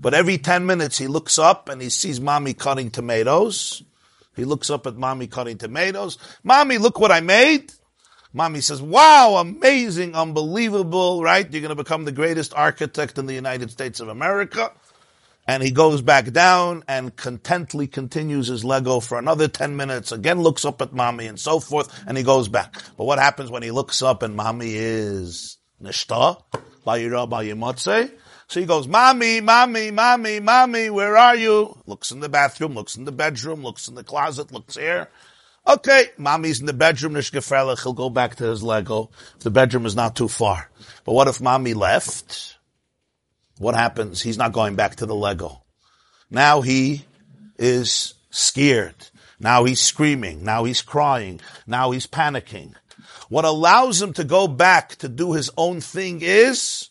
[0.00, 3.82] But every 10 minutes he looks up and he sees mommy cutting tomatoes.
[4.36, 6.18] He looks up at mommy cutting tomatoes.
[6.44, 7.72] Mommy, look what I made.
[8.32, 11.50] Mommy says, wow, amazing, unbelievable, right?
[11.50, 14.70] You're going to become the greatest architect in the United States of America
[15.48, 20.40] and he goes back down and contently continues his Lego for another 10 minutes, again
[20.40, 22.76] looks up at mommy and so forth, and he goes back.
[22.98, 26.42] But what happens when he looks up and mommy is nishta,
[28.50, 31.78] so he goes, mommy, mommy, mommy, mommy, where are you?
[31.86, 35.08] Looks in the bathroom, looks in the bedroom, looks in the closet, looks here.
[35.66, 39.10] Okay, mommy's in the bedroom, nishgefelach, he'll go back to his Lego.
[39.36, 40.70] If the bedroom is not too far.
[41.04, 42.57] But what if mommy left?
[43.58, 44.22] What happens?
[44.22, 45.62] He's not going back to the Lego.
[46.30, 47.04] Now he
[47.58, 48.94] is scared.
[49.40, 50.44] Now he's screaming.
[50.44, 51.40] Now he's crying.
[51.66, 52.74] Now he's panicking.
[53.28, 56.90] What allows him to go back to do his own thing is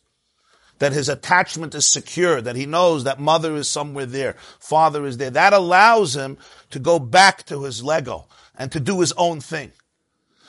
[0.79, 5.17] that his attachment is secure, that he knows that mother is somewhere there, father is
[5.17, 5.31] there.
[5.31, 6.37] That allows him
[6.69, 9.71] to go back to his Lego and to do his own thing.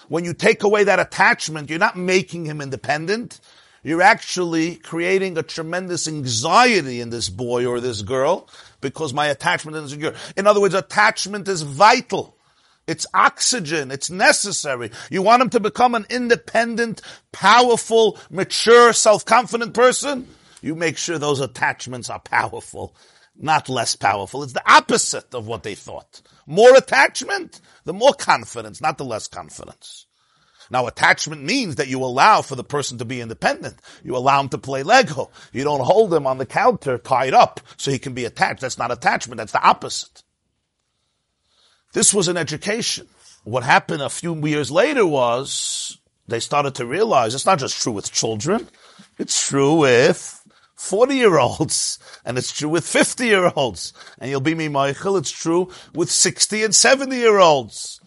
[0.08, 3.40] When you take away that attachment, you're not making him independent
[3.82, 8.48] you're actually creating a tremendous anxiety in this boy or this girl
[8.80, 10.14] because my attachment is secure.
[10.36, 12.36] In other words, attachment is vital.
[12.88, 13.90] It's oxygen.
[13.90, 14.90] It's necessary.
[15.10, 20.26] You want him to become an independent, powerful, mature, self-confident person?
[20.62, 22.96] You make sure those attachments are powerful,
[23.36, 24.42] not less powerful.
[24.42, 26.20] It's the opposite of what they thought.
[26.46, 30.06] More attachment, the more confidence, not the less confidence.
[30.70, 33.76] Now attachment means that you allow for the person to be independent.
[34.04, 35.30] You allow him to play Lego.
[35.52, 38.60] You don't hold him on the counter tied up so he can be attached.
[38.60, 39.38] That's not attachment.
[39.38, 40.22] That's the opposite.
[41.92, 43.08] This was an education.
[43.44, 47.92] What happened a few years later was they started to realize it's not just true
[47.92, 48.68] with children.
[49.18, 50.38] It's true with
[50.74, 53.92] 40 year olds, and it's true with 50 year olds.
[54.18, 57.97] And you'll be me, Michael, it's true with 60 and 70 year olds.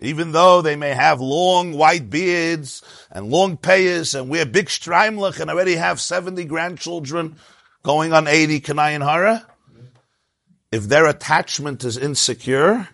[0.00, 5.40] Even though they may have long white beards and long payas and wear big streimlich
[5.40, 7.36] and already have 70 grandchildren
[7.82, 9.46] going on 80 Kanayan Hara,
[10.70, 12.88] if their attachment is insecure,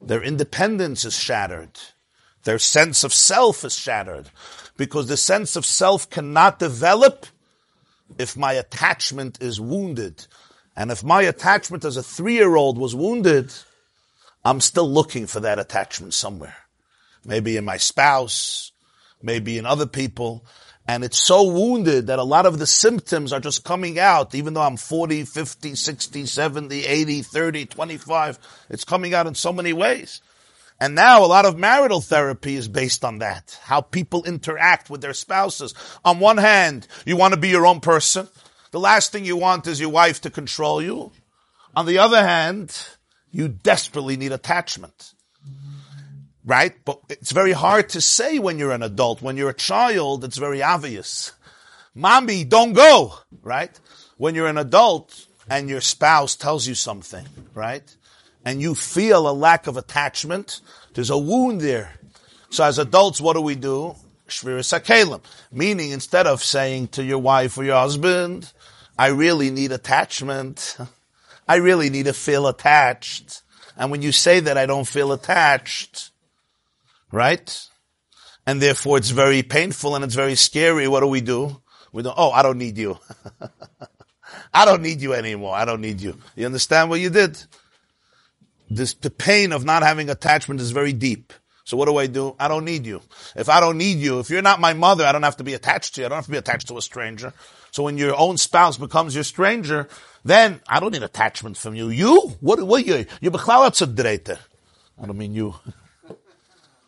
[0.00, 1.78] their independence is shattered.
[2.44, 4.30] Their sense of self is shattered.
[4.76, 7.26] Because the sense of self cannot develop
[8.18, 10.26] if my attachment is wounded.
[10.74, 13.52] And if my attachment as a three-year-old was wounded,
[14.44, 16.56] I'm still looking for that attachment somewhere.
[17.24, 18.72] Maybe in my spouse,
[19.22, 20.44] maybe in other people.
[20.86, 24.54] And it's so wounded that a lot of the symptoms are just coming out, even
[24.54, 28.38] though I'm 40, 50, 60, 70, 80, 30, 25.
[28.68, 30.20] It's coming out in so many ways.
[30.80, 33.56] And now a lot of marital therapy is based on that.
[33.62, 35.74] How people interact with their spouses.
[36.04, 38.26] On one hand, you want to be your own person.
[38.72, 41.12] The last thing you want is your wife to control you.
[41.76, 42.76] On the other hand,
[43.32, 45.14] you desperately need attachment.
[46.44, 46.74] Right?
[46.84, 49.22] But it's very hard to say when you're an adult.
[49.22, 51.32] When you're a child, it's very obvious.
[51.94, 53.14] Mommy, don't go.
[53.42, 53.78] Right?
[54.18, 57.96] When you're an adult and your spouse tells you something, right?
[58.44, 60.60] And you feel a lack of attachment,
[60.94, 61.94] there's a wound there.
[62.50, 63.94] So as adults, what do we do?
[64.28, 65.20] Shviris
[65.50, 68.52] Meaning, instead of saying to your wife or your husband,
[68.98, 70.76] I really need attachment.
[71.52, 73.42] I really need to feel attached.
[73.76, 76.10] And when you say that I don't feel attached,
[77.10, 77.68] right?
[78.46, 80.88] And therefore it's very painful and it's very scary.
[80.88, 81.60] What do we do?
[81.92, 82.98] We don't, oh, I don't need you.
[84.54, 85.54] I don't need you anymore.
[85.54, 86.16] I don't need you.
[86.36, 87.38] You understand what you did?
[88.70, 91.34] This, the pain of not having attachment is very deep.
[91.64, 92.34] So what do I do?
[92.40, 93.02] I don't need you.
[93.36, 95.52] If I don't need you, if you're not my mother, I don't have to be
[95.52, 96.06] attached to you.
[96.06, 97.34] I don't have to be attached to a stranger.
[97.72, 99.88] So when your own spouse becomes your stranger,
[100.24, 101.88] then I don't need attachment from you.
[101.88, 102.34] You?
[102.40, 103.06] What, what you?
[103.20, 103.32] You're
[105.02, 105.54] I don't mean you.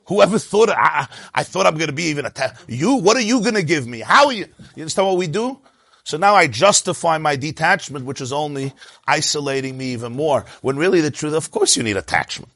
[0.06, 2.68] Whoever thought, I, I thought I'm going to be even attached.
[2.68, 2.96] You?
[2.96, 4.00] What are you going to give me?
[4.00, 4.46] How are you?
[4.76, 5.58] You understand what we do?
[6.04, 8.74] So now I justify my detachment, which is only
[9.06, 10.44] isolating me even more.
[10.60, 12.52] When really the truth, of course you need attachment.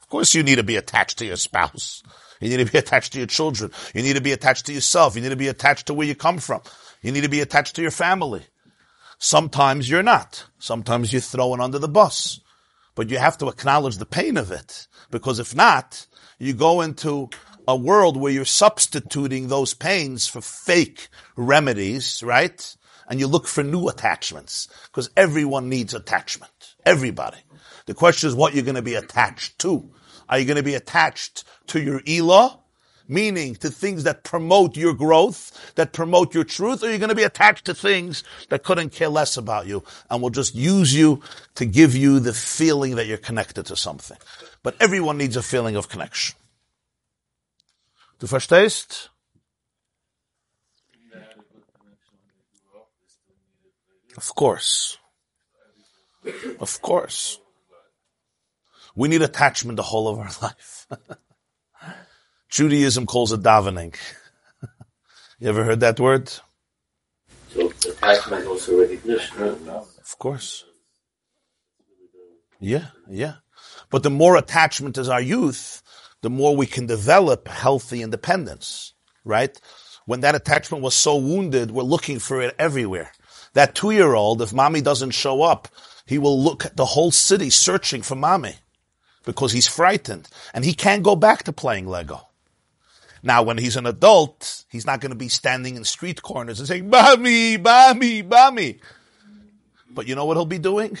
[0.00, 2.02] Of course you need to be attached to your spouse.
[2.40, 3.70] You need to be attached to your children.
[3.94, 5.14] You need to be attached to yourself.
[5.14, 6.62] You need to be attached to where you come from.
[7.02, 8.42] You need to be attached to your family.
[9.18, 10.44] Sometimes you're not.
[10.58, 12.40] Sometimes you're thrown under the bus.
[12.94, 14.86] But you have to acknowledge the pain of it.
[15.10, 16.06] Because if not,
[16.38, 17.30] you go into
[17.68, 22.76] a world where you're substituting those pains for fake remedies, right?
[23.08, 24.68] And you look for new attachments.
[24.86, 26.74] Because everyone needs attachment.
[26.84, 27.38] Everybody.
[27.86, 29.90] The question is what you're going to be attached to.
[30.28, 32.58] Are you going to be attached to your ilah?
[33.08, 37.14] Meaning to things that promote your growth, that promote your truth, or you're going to
[37.14, 41.20] be attached to things that couldn't care less about you and will just use you
[41.54, 44.18] to give you the feeling that you're connected to something.
[44.62, 46.36] But everyone needs a feeling of connection.
[48.18, 49.08] Du verstehst?
[54.16, 54.96] Of course.
[56.58, 57.38] Of course.
[58.94, 60.86] We need attachment the whole of our life.
[62.48, 63.94] Judaism calls it davening.
[65.38, 66.30] you ever heard that word?
[67.50, 69.68] So attachment also recognition.
[69.68, 70.64] Of course.
[72.60, 73.34] Yeah, yeah.
[73.90, 75.82] But the more attachment is our youth,
[76.22, 78.94] the more we can develop healthy independence,
[79.24, 79.58] right?
[80.06, 83.12] When that attachment was so wounded, we're looking for it everywhere.
[83.54, 85.68] That two-year-old, if mommy doesn't show up,
[86.06, 88.56] he will look at the whole city searching for mommy
[89.24, 92.25] because he's frightened and he can't go back to playing Lego.
[93.22, 96.68] Now, when he's an adult, he's not going to be standing in street corners and
[96.68, 98.78] saying, Bami, Bami, Bami.
[99.90, 100.98] But you know what he'll be doing?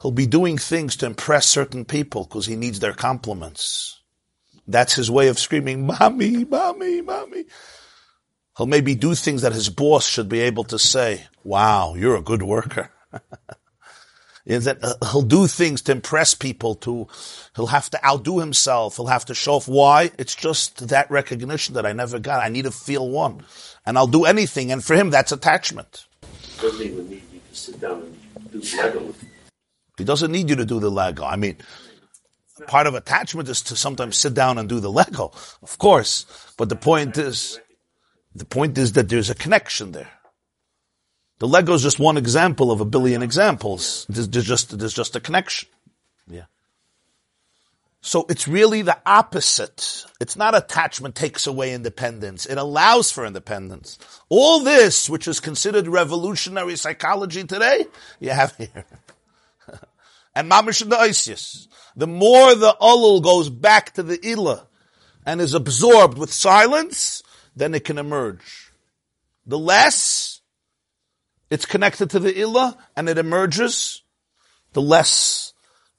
[0.00, 4.00] He'll be doing things to impress certain people because he needs their compliments.
[4.66, 7.44] That's his way of screaming, Mommy, Mommy, Mommy.
[8.56, 12.22] He'll maybe do things that his boss should be able to say, Wow, you're a
[12.22, 12.90] good worker.
[14.44, 17.06] is that uh, he'll do things to impress people to,
[17.54, 18.96] he'll have to outdo himself.
[18.96, 20.10] He'll have to show off why.
[20.18, 22.42] It's just that recognition that I never got.
[22.42, 23.44] I need to feel one.
[23.86, 24.72] And I'll do anything.
[24.72, 26.06] And for him, that's attachment.
[26.56, 29.14] He doesn't even need you to sit down and do Lego.
[29.98, 31.24] He doesn't need you to do the Lego.
[31.24, 31.56] I mean,
[32.66, 35.32] part of attachment is to sometimes sit down and do the Lego,
[35.62, 36.26] of course.
[36.56, 37.60] But the point is,
[38.34, 40.10] the point is that there's a connection there.
[41.42, 44.06] The Lego is just one example of a billion examples.
[44.08, 45.68] There's, there's just, there's just a connection.
[46.28, 46.44] Yeah.
[48.00, 50.04] So it's really the opposite.
[50.20, 52.46] It's not attachment takes away independence.
[52.46, 53.98] It allows for independence.
[54.28, 57.86] All this, which is considered revolutionary psychology today,
[58.20, 58.84] you have here.
[60.36, 61.66] And mamish in the Isis.
[61.96, 64.64] The more the alul goes back to the ilah
[65.26, 67.24] and is absorbed with silence,
[67.56, 68.70] then it can emerge.
[69.44, 70.41] The less
[71.52, 74.00] it's connected to the ilah and it emerges,
[74.72, 75.52] the less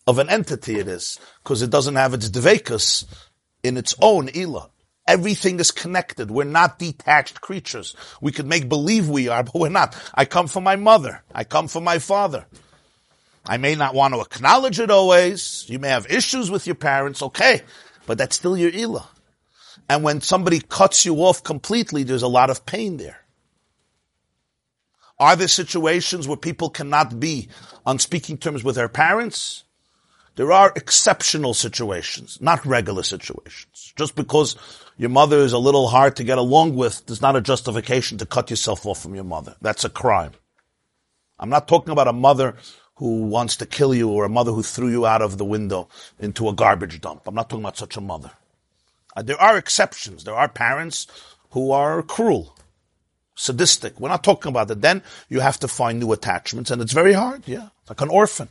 [0.07, 3.05] of an entity it is, because it doesn't have its devekus
[3.61, 4.71] in its own ilah.
[5.07, 6.31] Everything is connected.
[6.31, 7.95] We're not detached creatures.
[8.19, 9.95] We could make believe we are, but we're not.
[10.15, 11.21] I come from my mother.
[11.31, 12.47] I come from my father.
[13.45, 15.65] I may not want to acknowledge it always.
[15.67, 17.61] You may have issues with your parents, okay,
[18.07, 19.05] but that's still your ilah.
[19.87, 23.22] And when somebody cuts you off completely, there's a lot of pain there.
[25.19, 27.47] Are there situations where people cannot be
[27.85, 29.63] on speaking terms with their parents?
[30.35, 33.93] There are exceptional situations, not regular situations.
[33.95, 34.55] Just because
[34.97, 38.25] your mother is a little hard to get along with does not a justification to
[38.25, 39.55] cut yourself off from your mother.
[39.61, 40.31] That's a crime.
[41.39, 42.55] I'm not talking about a mother
[42.95, 45.87] who wants to kill you or a mother who threw you out of the window
[46.19, 47.23] into a garbage dump.
[47.27, 48.31] I'm not talking about such a mother.
[49.15, 50.23] Uh, there are exceptions.
[50.23, 51.07] There are parents
[51.51, 52.55] who are cruel,
[53.35, 53.99] sadistic.
[53.99, 54.81] We're not talking about it.
[54.81, 57.43] Then you have to find new attachments, and it's very hard.
[57.47, 58.49] Yeah, like an orphan.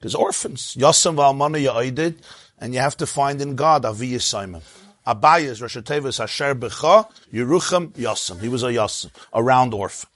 [0.00, 0.76] There's orphans.
[0.78, 2.16] Yosem v'almana ya'idid,
[2.58, 4.62] and you have to find in God aviyah Simon.
[5.06, 8.40] Abayas, Rosh Tevis, Asher Becha, Yerucham, Yosem.
[8.40, 10.08] He was a Yosem, a round orphan.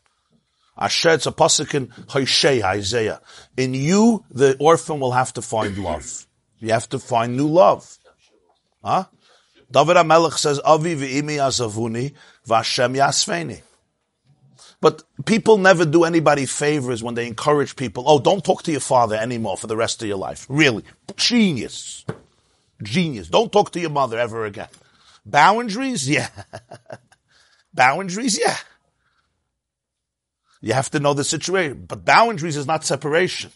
[0.76, 3.20] Asher, it's a pasuk in Isaiah.
[3.56, 6.26] In you, the orphan will have to find love.
[6.58, 7.98] You have to find new love.
[8.82, 9.04] Huh?
[9.70, 12.12] David HaMelech says, Avi v'imi azavuni,
[12.46, 13.62] v'Hashem yasveni.
[14.84, 18.82] But people never do anybody favors when they encourage people, oh, don't talk to your
[18.82, 20.44] father anymore for the rest of your life.
[20.46, 20.84] Really.
[21.16, 22.04] Genius.
[22.82, 23.28] Genius.
[23.28, 24.68] Don't talk to your mother ever again.
[25.24, 26.06] Boundaries?
[26.16, 26.28] Yeah.
[27.72, 28.38] boundaries?
[28.38, 28.58] Yeah.
[30.60, 31.86] You have to know the situation.
[31.88, 33.52] But boundaries is not separation.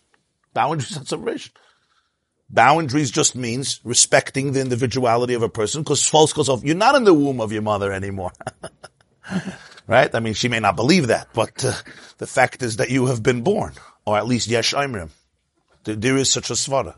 [0.54, 1.52] Boundaries is not separation.
[2.48, 6.64] Boundaries just means respecting the individuality of a person because false goes off.
[6.64, 8.32] You're not in the womb of your mother anymore.
[9.88, 10.14] right?
[10.14, 11.72] I mean, she may not believe that, but uh,
[12.18, 13.72] the fact is that you have been born,
[14.06, 15.10] or at least yesh imrim.
[15.84, 16.94] There, there is such a svara.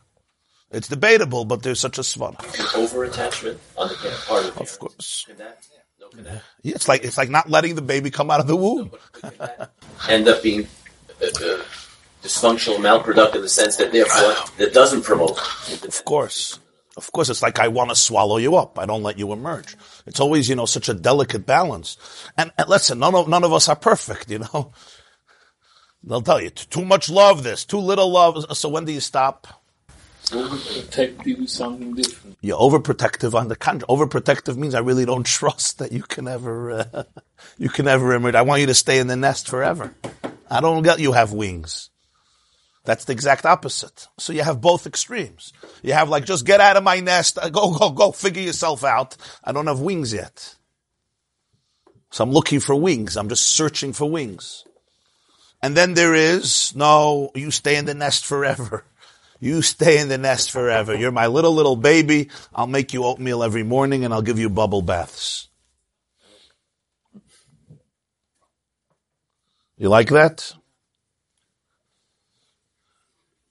[0.70, 2.36] It's debatable, but there's such a svara.
[2.76, 3.94] Over attachment on the
[4.26, 5.26] part of the Of course.
[5.38, 5.64] That,
[5.98, 8.90] no, Yeah, it's like it's like not letting the baby come out of the womb.
[10.08, 10.66] end up being
[11.22, 11.62] uh, uh,
[12.22, 15.38] dysfunctional, malproductive in the sense that therefore that doesn't promote.
[15.84, 16.58] Of course.
[17.00, 18.78] Of course, it's like I want to swallow you up.
[18.78, 19.74] I don't let you emerge.
[20.06, 21.96] It's always, you know, such a delicate balance.
[22.36, 24.72] And, and listen, none of, none of us are perfect, you know.
[26.04, 28.54] They'll tell you, too much love this, too little love.
[28.54, 29.46] So when do you stop?
[30.24, 32.36] Overprotective is something different.
[32.42, 33.88] You're overprotective on the contrary.
[33.88, 37.04] Overprotective means I really don't trust that you can ever, uh,
[37.56, 38.34] you can ever emerge.
[38.34, 39.94] I want you to stay in the nest forever.
[40.50, 41.88] I don't let you have wings.
[42.90, 44.08] That's the exact opposite.
[44.18, 45.52] So you have both extremes.
[45.80, 48.82] You have like, just get out of my nest, uh, go, go, go, figure yourself
[48.82, 49.16] out.
[49.44, 50.56] I don't have wings yet.
[52.10, 53.16] So I'm looking for wings.
[53.16, 54.64] I'm just searching for wings.
[55.62, 58.84] And then there is, no, you stay in the nest forever.
[59.42, 60.94] You stay in the nest forever.
[60.94, 62.28] You're my little, little baby.
[62.54, 65.48] I'll make you oatmeal every morning and I'll give you bubble baths.
[69.78, 70.52] You like that?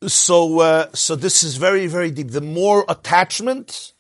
[0.08, 2.32] So, uh, so this is very, very deep.
[2.32, 3.94] The more attachment,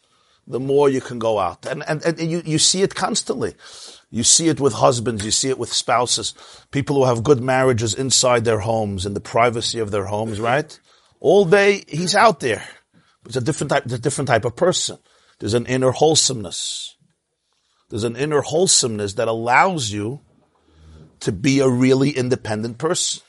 [0.47, 1.66] the more you can go out.
[1.66, 3.56] And, and, and you, you see it constantly.
[4.10, 6.34] You see it with husbands, you see it with spouses,
[6.72, 10.80] people who have good marriages inside their homes, in the privacy of their homes, right?
[11.20, 12.64] All day, he's out there.
[13.26, 14.97] It's a different type, a different type of person.
[15.38, 16.95] There's an inner wholesomeness.
[17.89, 20.22] There's an inner wholesomeness that allows you
[21.20, 23.22] to be a really independent person.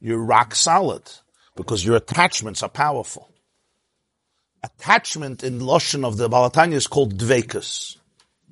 [0.00, 1.02] You're rock solid
[1.56, 3.30] because your attachments are powerful.
[4.62, 7.96] Attachment in Lashon of the Baal HaTanya is called dvekus.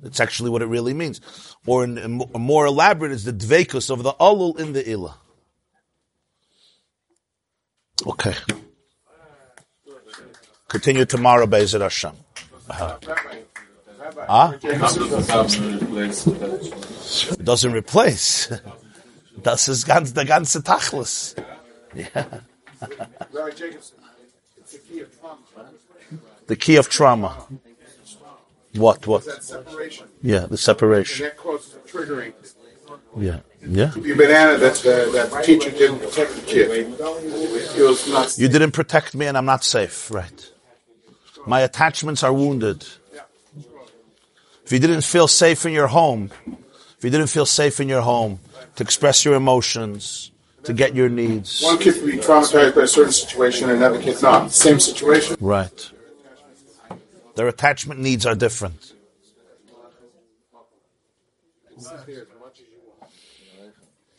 [0.03, 1.21] It's actually what it really means.
[1.67, 5.15] Or in, in, more elaborate is the dvekus of the alul in the ilah.
[8.07, 8.35] Okay.
[10.69, 12.13] Continue tomorrow, Be'ezir Hashem.
[12.69, 12.99] Uh-huh.
[14.27, 14.53] Huh?
[17.33, 18.53] It doesn't replace.
[19.43, 21.35] Das ist ganz, der ganze Tachlis.
[21.95, 22.41] Yeah.
[23.32, 23.99] Larry Jacobson.
[24.59, 25.39] It's the key of trauma.
[26.47, 27.47] The key of trauma.
[28.74, 29.24] What, what?
[29.24, 30.09] That separation.
[30.22, 31.26] Yeah, the separation.
[31.26, 32.32] That causes triggering.
[33.16, 33.41] Yeah.
[33.66, 33.95] Yeah.
[33.95, 36.99] Your banana that uh, that teacher didn't protect the kid.
[38.11, 38.37] Not.
[38.37, 40.11] You didn't protect me and I'm not safe.
[40.11, 40.51] Right.
[41.47, 42.87] My attachments are wounded.
[44.64, 46.30] If you didn't feel safe in your home,
[46.99, 48.41] if you didn't feel safe in your home
[48.76, 50.30] to express your emotions,
[50.65, 51.62] to get your needs.
[51.62, 54.51] One kid can be traumatized by a certain situation, and another kid not.
[54.51, 55.37] Same situation.
[55.41, 55.91] Right.
[57.37, 58.93] Their attachment needs are different.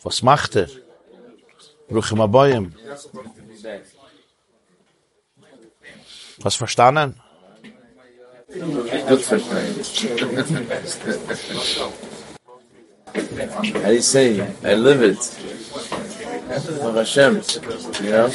[0.04, 0.68] Was macht er?
[1.90, 2.74] Ruchim Abayim.
[6.44, 7.16] Was verstanden?
[8.52, 9.76] Good verstehen.
[13.56, 14.42] How do you say?
[14.64, 15.18] I live it.
[16.46, 17.42] For Hashem.
[18.04, 18.32] You know?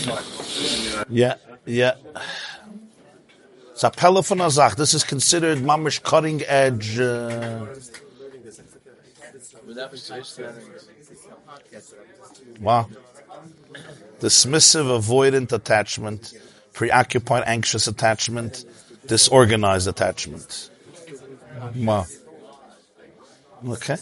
[1.09, 1.35] Yeah,
[1.65, 1.95] yeah.
[3.71, 6.99] It's a der This is considered mamish cutting edge.
[6.99, 7.67] Uh,
[12.61, 12.89] wow.
[14.19, 16.35] Dismissive, avoidant attachment,
[16.73, 18.65] preoccupied, anxious attachment,
[19.07, 20.71] disorganized attachment.
[21.77, 22.07] Wow.
[23.67, 23.97] Okay.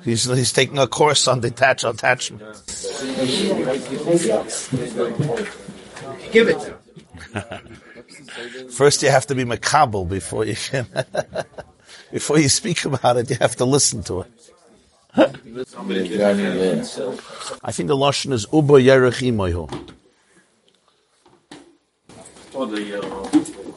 [0.04, 2.42] He's, he's taking a course on detached attachment.
[6.32, 6.76] Give it.
[8.70, 10.86] First, you have to be makabel before you can.
[12.12, 14.50] before you speak about it, you have to listen to it.
[15.16, 15.26] I
[17.72, 19.68] think the lashon is uba yerech imoyhu.
[22.54, 23.28] Or the,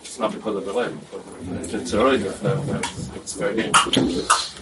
[0.01, 1.21] it's not because of the life, but
[1.73, 4.53] it's already, it's very dangerous.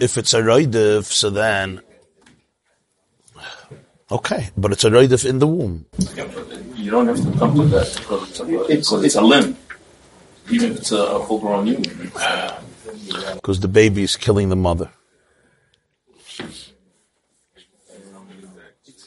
[0.00, 1.82] If it's a roidev, so then
[4.10, 5.86] okay, but it's a roidev in the womb.
[6.16, 6.26] Yeah,
[6.74, 9.56] You don't have to come to that because it's a, because it's a limb.
[10.50, 12.10] Even if it's a, a full grown human.
[13.34, 14.90] because the baby is killing the mother.
[16.38, 16.72] It's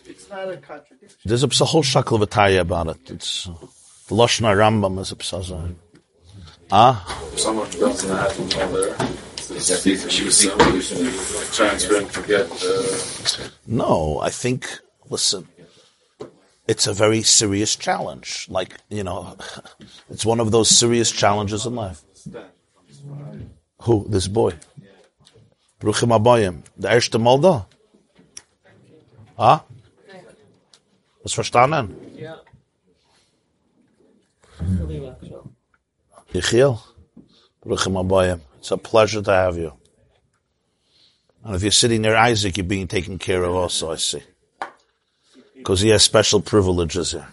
[0.05, 1.19] it's not a contradiction.
[1.25, 3.11] There's a whole shackle of Ataya about it.
[3.11, 3.45] It's
[4.07, 5.75] the Lashon Rambam is a psaza.
[6.75, 7.05] Ah,
[7.35, 8.97] someone doesn't have to know there.
[10.09, 10.41] She was
[11.55, 12.49] transfer and forget.
[12.49, 14.65] Uh, no, I think.
[15.07, 15.47] Listen,
[16.67, 18.47] it's a very serious challenge.
[18.49, 19.37] Like you know,
[20.09, 22.01] it's one of those serious challenges in life.
[23.83, 24.07] Who?
[24.09, 24.53] This boy.
[25.79, 26.63] Bruchim Abayim.
[26.75, 27.65] The erste Mal da.
[29.37, 29.63] Ah?
[31.21, 31.95] Was verstanden?
[32.17, 32.37] Ja.
[36.33, 36.79] Yechiel.
[37.65, 38.41] Bruchim Abayim.
[38.57, 39.73] It's a pleasure to have you.
[41.43, 44.23] And if you're sitting near Isaac, you're being taken care of also, I see.
[45.55, 47.27] Because he has special privileges here.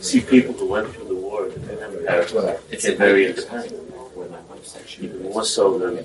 [0.00, 3.82] See people who went through the war, they never had, it's a very independent.
[4.98, 6.04] Even more so than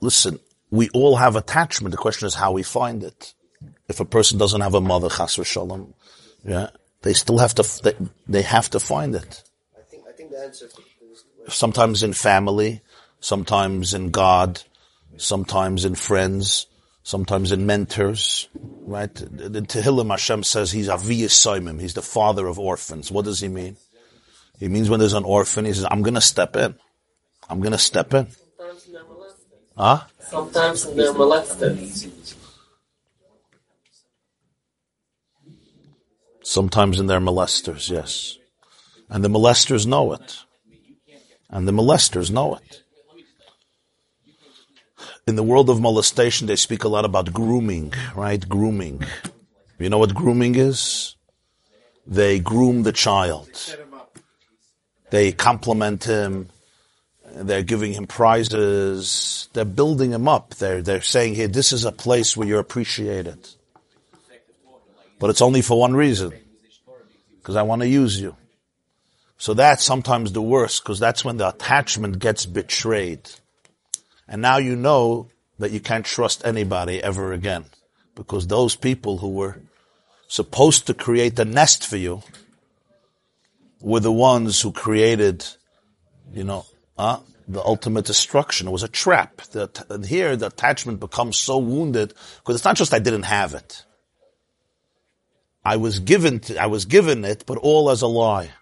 [0.00, 0.38] Listen,
[0.70, 1.92] we all have attachment.
[1.92, 3.34] The question is how we find it.
[3.88, 5.94] If a person doesn't have a mother, chas v'shalom,
[6.44, 6.70] yeah,
[7.02, 7.94] they still have to, they,
[8.26, 9.42] they have to find it.
[9.76, 10.74] I think, I think the answer is
[11.48, 12.82] Sometimes in family,
[13.20, 14.62] sometimes in God,
[15.16, 16.66] sometimes in friends,
[17.02, 18.48] sometimes in mentors,
[18.82, 19.14] right?
[19.14, 21.78] The the Tehillim Hashem says he's Aviyas Simon.
[21.78, 23.10] He's the father of orphans.
[23.10, 23.76] What does he mean?
[24.58, 26.74] He means when there's an orphan, he says, I'm gonna step in.
[27.48, 28.26] I'm gonna step in.
[28.28, 29.58] sometimes they're molested.
[29.76, 30.00] Huh?
[30.20, 31.78] Sometimes they're molested.
[36.48, 38.38] Sometimes in their molesters, yes.
[39.10, 40.38] And the molesters know it.
[41.50, 42.82] And the molesters know it.
[45.26, 48.48] In the world of molestation, they speak a lot about grooming, right?
[48.48, 49.04] Grooming.
[49.78, 51.16] You know what grooming is?
[52.06, 53.50] They groom the child.
[55.10, 56.48] They compliment him.
[57.30, 59.50] They're giving him prizes.
[59.52, 60.54] They're building him up.
[60.54, 63.50] They're, they're saying here, this is a place where you're appreciated.
[65.18, 66.32] But it's only for one reason.
[67.38, 68.36] Because I want to use you.
[69.38, 73.30] So that's sometimes the worst, because that's when the attachment gets betrayed.
[74.26, 77.66] And now you know that you can't trust anybody ever again.
[78.14, 79.60] Because those people who were
[80.26, 82.22] supposed to create a nest for you
[83.80, 85.46] were the ones who created,
[86.32, 86.66] you know,
[86.98, 88.68] uh, the ultimate destruction.
[88.68, 89.40] It was a trap.
[89.52, 92.08] The, and here the attachment becomes so wounded,
[92.38, 93.84] because it's not just I didn't have it.
[95.68, 98.52] I was given to, I was given it, but all as a lie.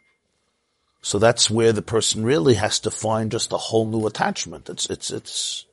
[1.03, 4.69] So that's where the person really has to find just a whole new attachment.
[4.69, 5.67] It's, it's, it's,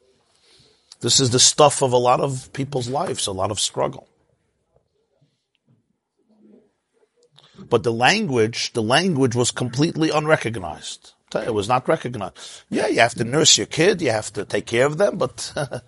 [1.02, 4.08] this is the stuff of a lot of people's lives, a lot of struggle.
[7.68, 11.14] But the language, the language was completely unrecognized.
[11.34, 12.38] It was not recognized.
[12.70, 15.52] Yeah, you have to nurse your kid, you have to take care of them, but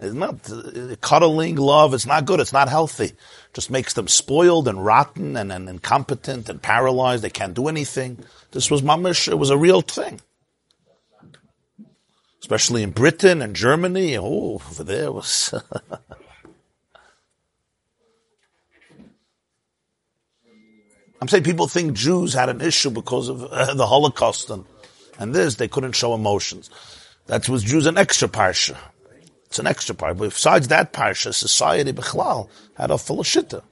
[0.00, 0.50] it's not
[1.02, 1.92] cuddling, love.
[1.92, 2.40] It's not good.
[2.40, 3.12] It's not healthy
[3.58, 7.24] just makes them spoiled and rotten and, and incompetent and paralyzed.
[7.24, 8.24] They can't do anything.
[8.52, 9.26] This was mamish.
[9.26, 10.20] It was a real thing.
[12.38, 14.16] Especially in Britain and Germany.
[14.16, 15.52] Oh, over there was.
[21.20, 24.66] I'm saying people think Jews had an issue because of uh, the Holocaust and,
[25.18, 25.56] and this.
[25.56, 26.70] They couldn't show emotions.
[27.26, 28.76] That was Jews an extra parsha.
[29.48, 30.18] It's an extra part.
[30.18, 33.62] But besides that parsha, society bichlal had a full of shitta.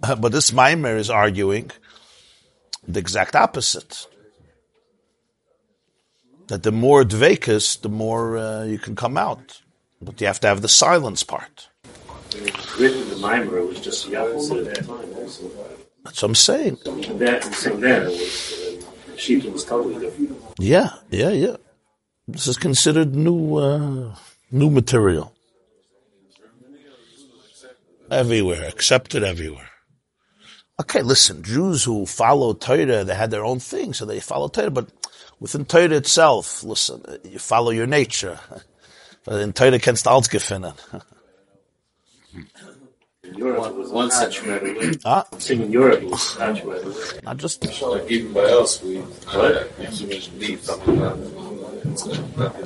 [0.00, 1.70] But this maamar is arguing
[2.88, 4.06] the exact opposite.
[6.46, 9.60] That the more dvekus, the more uh, you can come out.
[10.00, 11.68] But you have to have the silence part.
[12.78, 15.14] Written the maamar it was just the opposite at that time.
[15.14, 15.50] Also.
[16.04, 16.78] That's what I'm saying.
[17.18, 18.82] That so then was
[19.12, 20.40] uh, sheep was totally different.
[20.58, 21.56] Yeah, yeah, yeah.
[22.32, 24.14] This is considered new, uh,
[24.50, 25.32] new material.
[28.10, 29.68] Everywhere, accepted everywhere.
[30.80, 34.70] Okay, listen, Jews who follow Torah, they had their own thing, so they follow Torah,
[34.70, 34.88] but
[35.38, 38.38] within Torah itself, listen, you follow your nature.
[39.28, 40.72] In Torah kannst du alles gefunden.
[43.22, 44.98] In Europe it was One such century.
[45.04, 46.92] Ah, I'm saying in Europe it was not weather.
[47.22, 51.49] not just, Like even by us, we too much need something like that.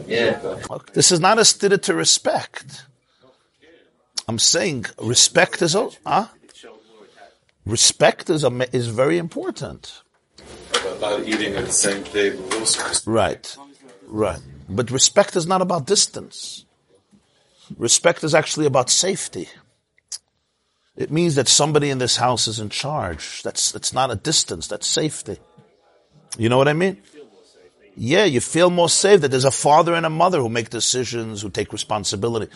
[0.07, 0.59] Yeah.
[0.93, 2.85] this is not a stida to respect.
[4.27, 6.33] I'm saying respect is, al- ah,
[7.67, 10.03] respect is, a, is very important.
[10.97, 12.45] About eating at the same table.
[13.07, 13.57] Right,
[14.07, 14.41] right.
[14.69, 16.65] But respect is not about distance.
[17.77, 19.49] Respect is actually about safety.
[20.97, 23.43] It means that somebody in this house is in charge.
[23.43, 25.39] That's, it's not a distance, that's safety.
[26.39, 27.03] You know what I mean?
[27.97, 31.43] Yeah, you feel more safe that there's a father and a mother who make decisions,
[31.43, 32.53] who take responsibility.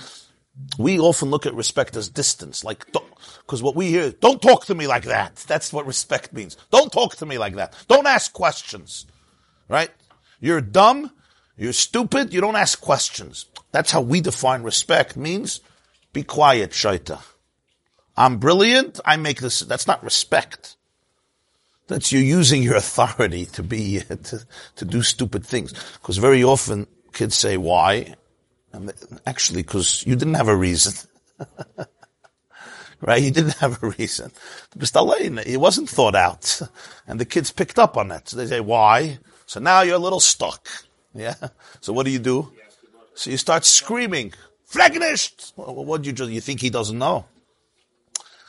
[0.77, 2.85] We often look at respect as distance, like,
[3.43, 5.37] because what we hear, don't talk to me like that.
[5.47, 6.57] That's what respect means.
[6.73, 7.75] Don't talk to me like that.
[7.87, 9.07] Don't ask questions.
[9.69, 9.91] Right?
[10.41, 11.13] You're dumb,
[11.57, 13.47] you're stupid, you don't ask questions.
[13.71, 15.61] That's how we define respect means
[16.13, 17.21] be quiet, shaita.
[18.17, 20.77] I'm brilliant, I make this, that's not respect.
[21.89, 25.73] That's you using your authority to be, to, to do stupid things.
[25.95, 28.15] Because very often kids say, why?
[28.73, 28.93] And
[29.27, 30.93] actually, because you didn't have a reason.
[33.01, 33.23] right?
[33.23, 34.31] You didn't have a reason.
[34.77, 36.61] Just It wasn't thought out.
[37.07, 38.29] And the kids picked up on it.
[38.29, 39.19] So they say, why?
[39.47, 40.69] So now you're a little stuck.
[41.15, 41.35] Yeah?
[41.81, 42.53] So what do you do?
[43.15, 44.35] So you start screaming,
[44.75, 46.29] what do you do?
[46.29, 47.25] You think he doesn't know?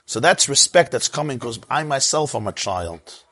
[0.06, 3.24] So that's respect that's coming because I myself am a child.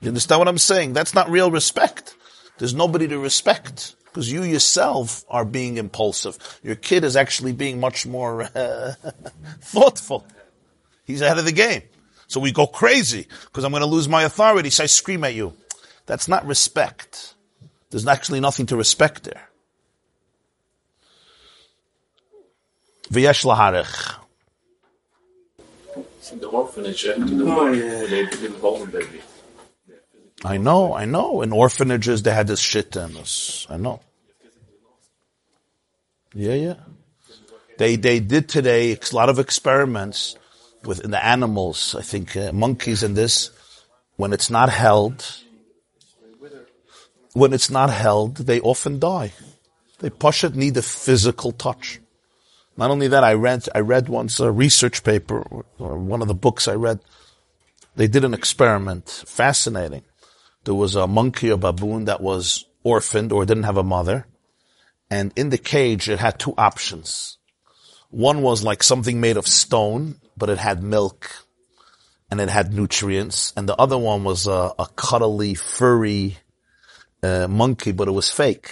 [0.00, 0.92] You understand what I'm saying?
[0.92, 2.14] That's not real respect.
[2.58, 6.38] There's nobody to respect because you yourself are being impulsive.
[6.62, 8.92] Your kid is actually being much more uh,
[9.60, 10.24] thoughtful.
[11.04, 11.82] He's ahead of the game.
[12.28, 14.70] So we go crazy because I'm going to lose my authority.
[14.70, 15.54] So I scream at you.
[16.06, 17.34] That's not respect.
[17.90, 19.48] There's actually nothing to respect there.
[23.10, 24.20] V'yesh laharech.
[26.32, 29.20] In the orphanage after the war, they didn't call them baby.
[30.44, 31.40] I know, I know.
[31.40, 33.66] In orphanages, they had this shit in us.
[33.70, 34.00] I know.
[36.34, 36.74] Yeah, yeah.
[37.78, 40.36] They they did today a lot of experiments
[40.84, 41.94] with in the animals.
[41.98, 43.50] I think uh, monkeys and this.
[44.16, 45.24] When it's not held,
[47.32, 49.32] when it's not held, they often die.
[49.98, 52.00] They push it need a physical touch.
[52.76, 55.42] Not only that, I read I read once a research paper
[55.78, 57.00] or one of the books I read.
[57.96, 60.02] They did an experiment, fascinating
[60.64, 64.26] there was a monkey or baboon that was orphaned or didn't have a mother.
[65.10, 67.38] And in the cage, it had two options.
[68.10, 71.30] One was like something made of stone, but it had milk
[72.30, 73.52] and it had nutrients.
[73.56, 76.38] And the other one was a, a cuddly, furry
[77.22, 78.70] uh, monkey, but it was fake.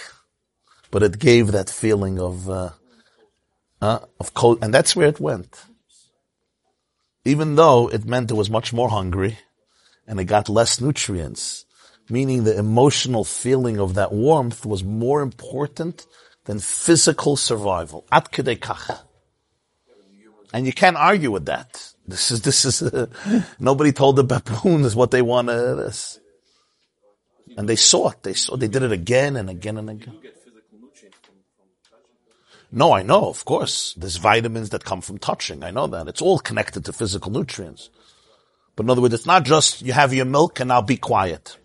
[0.91, 2.69] But it gave that feeling of, uh,
[3.81, 5.63] uh, of cold, and that's where it went.
[7.25, 9.39] Even though it meant it was much more hungry
[10.07, 11.62] and it got less nutrients,
[12.09, 16.05] meaning the emotional feeling of that warmth was more important
[16.45, 18.05] than physical survival.
[18.11, 18.31] At.
[20.53, 21.93] And you can't argue with that.
[22.07, 23.07] This is, this is, uh,
[23.59, 26.19] nobody told the baboons what they wanted this.
[27.57, 28.23] And they saw it.
[28.23, 30.19] They saw, they did it again and again and again.
[32.71, 33.93] No, I know, of course.
[33.93, 35.63] There's vitamins that come from touching.
[35.63, 36.07] I know that.
[36.07, 37.89] It's all connected to physical nutrients.
[38.75, 41.57] But in other words, it's not just you have your milk and now be quiet.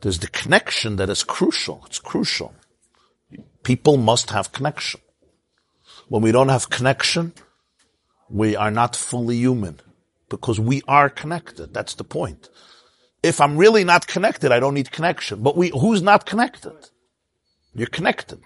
[0.00, 1.82] There's the connection that is crucial.
[1.86, 2.54] It's crucial.
[3.62, 5.00] People must have connection.
[6.08, 7.32] When we don't have connection,
[8.30, 9.80] we are not fully human
[10.28, 11.74] because we are connected.
[11.74, 12.48] That's the point.
[13.22, 15.42] If I'm really not connected, I don't need connection.
[15.42, 16.90] But we, who's not connected?
[17.74, 18.40] You're connected.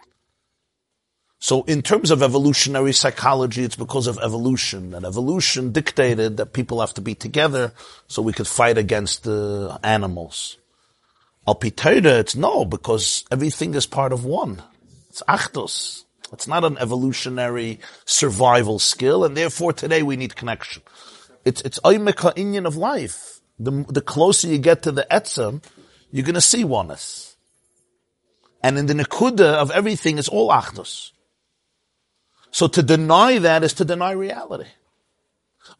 [1.38, 4.94] So in terms of evolutionary psychology, it's because of evolution.
[4.94, 7.72] And evolution dictated that people have to be together
[8.06, 10.56] so we could fight against the animals.
[11.46, 14.62] Al Pitera, it's no, because everything is part of one.
[15.08, 16.04] It's achdos.
[16.32, 20.82] It's not an evolutionary survival skill, and therefore today we need connection.
[21.44, 23.40] It's, it's oimeka inyan of life.
[23.58, 25.62] The, the closer you get to the etzem,
[26.10, 27.36] you're gonna see oneness.
[28.62, 31.10] And in the nekuda of everything, it's all achdos.
[32.52, 34.70] So to deny that is to deny reality.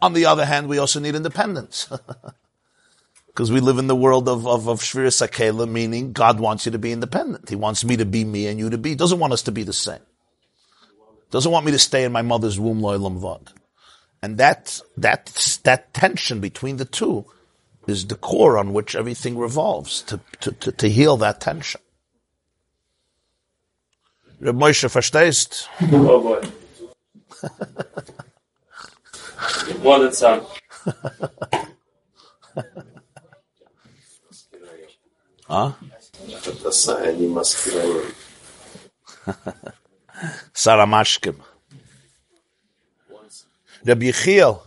[0.01, 1.89] On the other hand, we also need independence.
[3.33, 6.73] Because we live in the world of, of, of Shvira Sakela, meaning God wants you
[6.73, 7.49] to be independent.
[7.49, 8.91] He wants me to be me and you to be.
[8.91, 10.01] He doesn't want us to be the same.
[11.31, 13.49] Doesn't want me to stay in my mother's womb, loylam vod.
[14.21, 17.25] And that, that, that tension between the two
[17.87, 21.81] is the core on which everything revolves, to, to, to, to heal that tension.
[24.41, 25.69] Reb Moshe, verstehst?
[25.91, 26.43] Oh boy.
[29.83, 30.47] One and some.
[35.53, 35.73] Huh?
[40.55, 41.37] Saramashkim.
[43.85, 44.61] Rabbi Yechiel,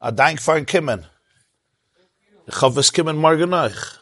[0.00, 1.04] a dank for Kimmen.
[2.48, 3.98] Ich hoffe, es kommen morgen euch.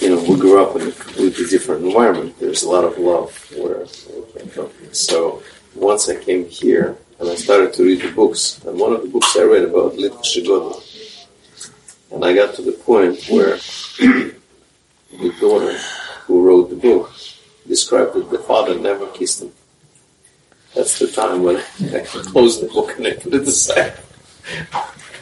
[0.00, 2.38] You know, we grew up in a completely different environment.
[2.40, 4.94] There's a lot of love where, where I come from.
[4.94, 5.42] So
[5.74, 9.08] once I came here, and I started to read the books, and one of the
[9.08, 10.74] books I read about Lit Shigoda,
[12.10, 13.56] and I got to the point where
[15.22, 15.78] the daughter
[16.26, 17.12] who wrote the book
[17.68, 19.52] described that the father never kissed him.
[20.74, 23.94] That's the time when I closed the book and I put it aside.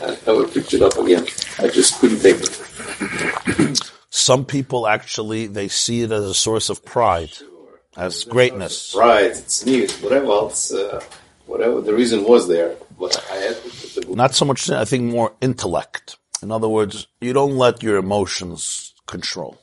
[0.03, 1.27] I never picked it up again.
[1.59, 3.91] I just couldn't take it.
[4.09, 7.33] Some people actually, they see it as a source of pride,
[7.95, 8.95] as greatness.
[8.95, 11.05] Pride, it's neat, whatever else, uh,
[11.51, 12.77] whatever the reason was there.
[14.09, 16.17] Not so much, I think more intellect.
[16.43, 19.59] In other words, you don't let your emotions control.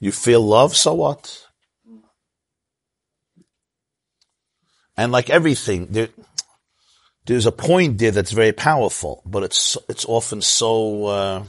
[0.00, 1.46] You feel love, so what?
[4.96, 6.08] And like everything, there,
[7.26, 11.44] there's a point there that's very powerful, but it's, it's often so, uh,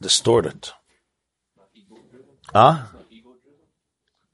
[0.00, 0.70] distorted.
[2.52, 2.84] Huh?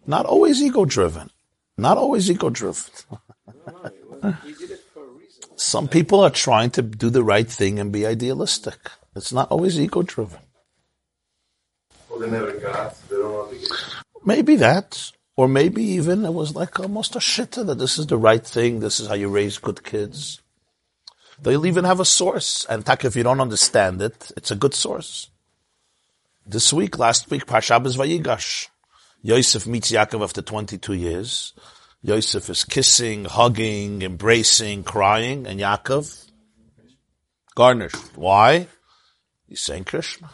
[0.06, 1.30] Not always ego driven.
[1.76, 2.84] Not always ego driven.
[5.56, 8.90] Some people are trying to do the right thing and be idealistic.
[9.14, 10.38] It's not always ego driven.
[12.08, 12.96] Well, they never got.
[13.08, 13.68] They don't want to get.
[14.24, 15.12] Maybe that.
[15.36, 18.80] Or maybe even it was like almost a shitta that this is the right thing,
[18.80, 20.42] this is how you raise good kids.
[21.40, 22.66] They'll even have a source.
[22.68, 25.30] And tak, if you don't understand it, it's a good source.
[26.46, 28.68] This week, last week, Parshabas Vayigash.
[29.22, 31.54] Yosef meets Yaakov after 22 years.
[32.02, 36.30] Yosef is kissing, hugging, embracing, crying, and Yaakov
[37.54, 38.16] garnished.
[38.16, 38.68] Why?
[39.46, 40.30] He's saying Krishma.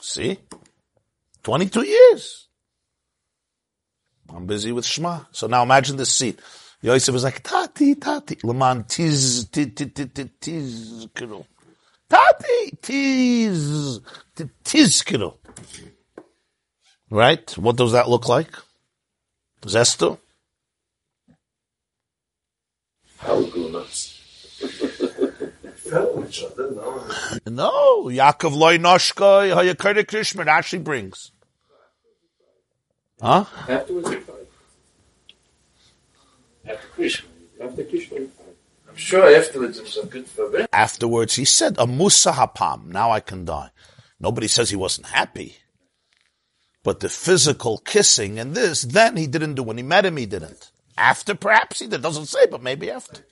[0.00, 0.38] See?
[1.42, 2.48] 22 years.
[4.32, 5.20] I'm busy with Shema.
[5.32, 6.36] So now imagine this scene.
[6.82, 9.90] Yosef is like, Tati, Tati, Laman, tiz, tiz, tiz,
[10.40, 11.08] tiz.
[12.08, 14.00] Tati, tiz,
[14.62, 15.04] tiz.
[17.10, 17.58] Right?
[17.58, 18.50] What does that look like?
[19.62, 20.18] Zesto?
[23.26, 24.12] How grew nuts.
[25.76, 27.08] Fell each other, no.
[27.46, 31.32] No, Yaakov loy noshkoi, hayakar Krishma, it actually brings.
[33.20, 33.44] Huh?
[33.68, 34.20] Afterwards, you're.
[36.68, 37.24] After Krishma.
[37.60, 38.28] After Krishma, you're.
[38.88, 40.66] I'm sure afterwards it was a good for him.
[40.72, 43.70] Afterwards, he said, a musa hapam, now I can die.
[44.20, 45.56] Nobody says he wasn't happy.
[46.82, 49.64] But the physical kissing and this, then he didn't do.
[49.64, 50.70] When he met him, he didn't.
[50.96, 51.86] After, perhaps he.
[51.86, 53.22] Doesn't say, but maybe after.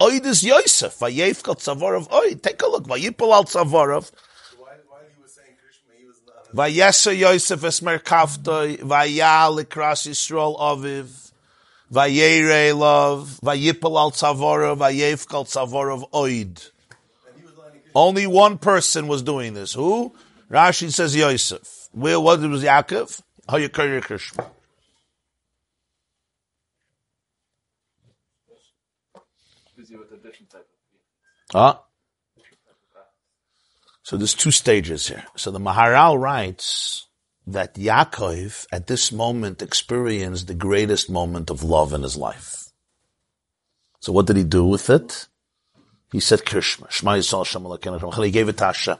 [0.00, 0.98] Oid is Yosef.
[0.98, 2.08] Vayefkal Tzavorov.
[2.10, 2.86] Oid, take a look.
[2.86, 4.10] Vayipol al Tzavorov.
[6.52, 8.78] Vayesa Yosef es merkaftoi.
[8.80, 11.32] Vayal ikras Yisrael aviv.
[11.92, 13.40] Vayere love.
[13.42, 14.78] Vayipol al Tzavorov.
[14.78, 16.10] Vayefkal Tzavorov.
[16.10, 16.70] Oid.
[17.94, 19.72] Only one person was doing this.
[19.72, 20.14] Who?
[20.50, 21.88] Rashi says Yosef.
[21.92, 23.22] Where what was Yaakov?
[23.48, 24.50] Hayakar Krishma.
[29.76, 30.66] Busy with a different type of
[31.54, 31.78] Huh?
[34.02, 35.24] So there's two stages here.
[35.36, 37.06] So the Maharal writes
[37.46, 42.72] that Yaakov at this moment experienced the greatest moment of love in his life.
[44.00, 45.28] So what did he do with it?
[46.10, 48.98] He said Krishma, Shema Yisrael Shem He gave it to Hashem.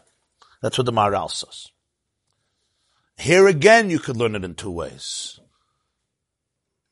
[0.63, 1.69] That's what the Maharal says.
[3.19, 5.41] Here again, you could learn it in two ways.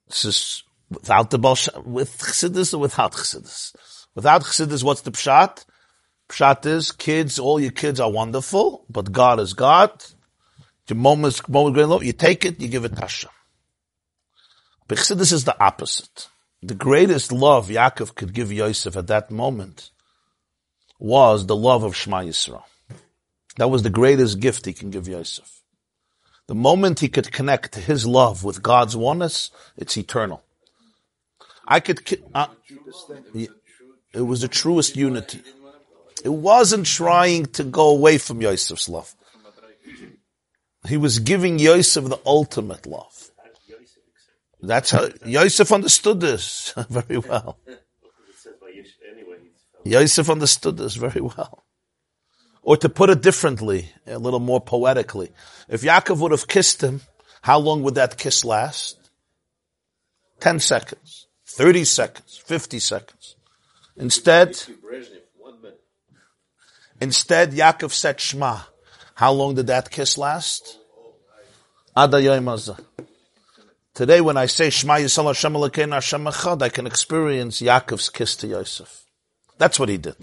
[0.08, 3.74] This is without the Baal with Chassidus or without Chassidus.
[4.14, 5.64] Without Chassidus, what's the pshat?
[6.28, 10.04] Pshat is kids, all your kids are wonderful, but God is God.
[10.88, 13.28] Your moment, moment going low, you take it, you give it Tasha.
[14.88, 16.28] But Chassidus is the opposite.
[16.62, 19.90] The greatest love Yaakov could give Yosef at that moment
[20.98, 22.62] was the love of Shema Yisrael.
[23.56, 25.62] That was the greatest gift he can give Yosef.
[26.46, 30.42] The moment he could connect his love with God's oneness, it's eternal.
[31.66, 32.00] I could,
[32.34, 32.48] uh,
[34.14, 35.40] it was the truest unity.
[36.24, 39.14] It wasn't trying to go away from Yosef's love.
[40.86, 43.30] He was giving Yosef the ultimate love.
[44.60, 47.58] That's how Yosef understood this very well.
[49.84, 51.64] Yosef understood this very well.
[52.62, 55.32] Or to put it differently, a little more poetically,
[55.68, 57.00] if Yaakov would have kissed him,
[57.42, 59.10] how long would that kiss last?
[60.38, 63.21] 10 seconds, 30 seconds, 50 seconds.
[63.96, 64.60] Instead,
[67.00, 68.60] instead Yaakov said Shema.
[69.14, 70.78] How long did that kiss last?
[73.94, 78.34] Today when I say Shema Yisrael Hashem Elokeinu Hashem Echad, I can experience Yaakov's kiss
[78.36, 79.04] to Yosef.
[79.58, 80.16] That's what he did.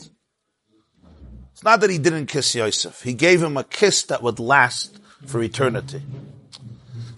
[1.53, 3.03] It's not that he didn't kiss Yosef.
[3.03, 6.01] He gave him a kiss that would last for eternity.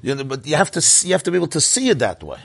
[0.01, 1.99] You know, but you have to see, you have to be able to see it
[1.99, 2.39] that way.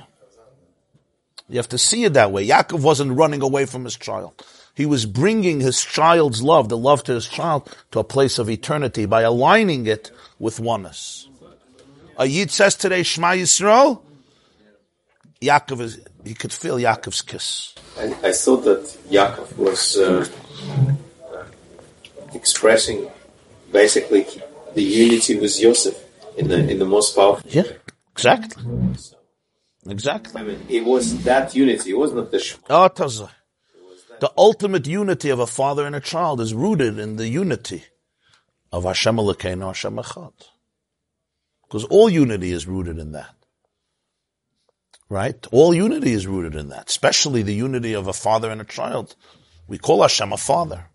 [1.49, 2.47] You have to see it that way.
[2.47, 4.45] Yaakov wasn't running away from his child.
[4.75, 8.51] He was bringing his child's love, the love to his child, to a place of
[8.51, 11.29] eternity by aligning it with oneness.
[12.19, 14.03] A Yid says today, Shema Yisrael,
[15.41, 17.75] Yaakov is, he could feel Yaakov's kiss.
[17.99, 20.27] I, I thought that Yaakov was uh,
[22.35, 23.09] expressing
[23.73, 24.27] basically
[24.75, 25.97] the unity with Yosef
[26.37, 27.49] in the in the most powerful.
[27.51, 27.65] Yeah,
[28.13, 28.63] exactly.
[29.89, 30.41] Exactly.
[30.41, 31.91] I mean, it was that unity.
[31.91, 32.63] It was not the Shema.
[32.69, 33.31] Ah, Tazah.
[34.21, 37.85] The ultimate unity of a father and a child is rooted in the unity
[38.73, 40.33] of Hashem Elokeinu, Hashem Echad.
[41.65, 43.35] Because all unity is rooted in that.
[45.09, 45.47] Right?
[45.53, 49.15] All unity is rooted in that, especially the unity of a father and a child.
[49.69, 50.87] We call Hashem a father.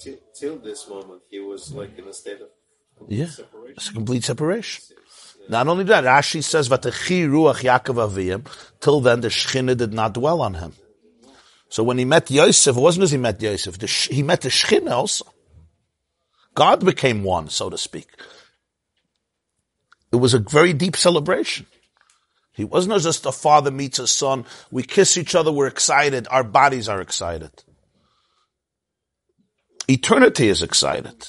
[0.00, 2.48] Till, till this moment, he was like in a state of
[3.08, 3.26] Yeah.
[3.26, 3.74] separation.
[3.76, 4.82] It's a complete separation.
[5.50, 8.46] Not only that, Rashi says, "Vatechi ruach Yaakov aviyim."
[8.78, 10.74] Till then, the Shechina did not dwell on him.
[11.68, 13.74] So when he met Yosef, it wasn't as he met Yosef.
[14.10, 15.26] He met the Shechina also.
[16.54, 18.06] God became one, so to speak.
[20.12, 21.66] It was a very deep celebration.
[22.52, 24.46] He wasn't just a father meets a son.
[24.70, 25.50] We kiss each other.
[25.50, 26.28] We're excited.
[26.30, 27.50] Our bodies are excited.
[29.88, 31.26] Eternity is excited.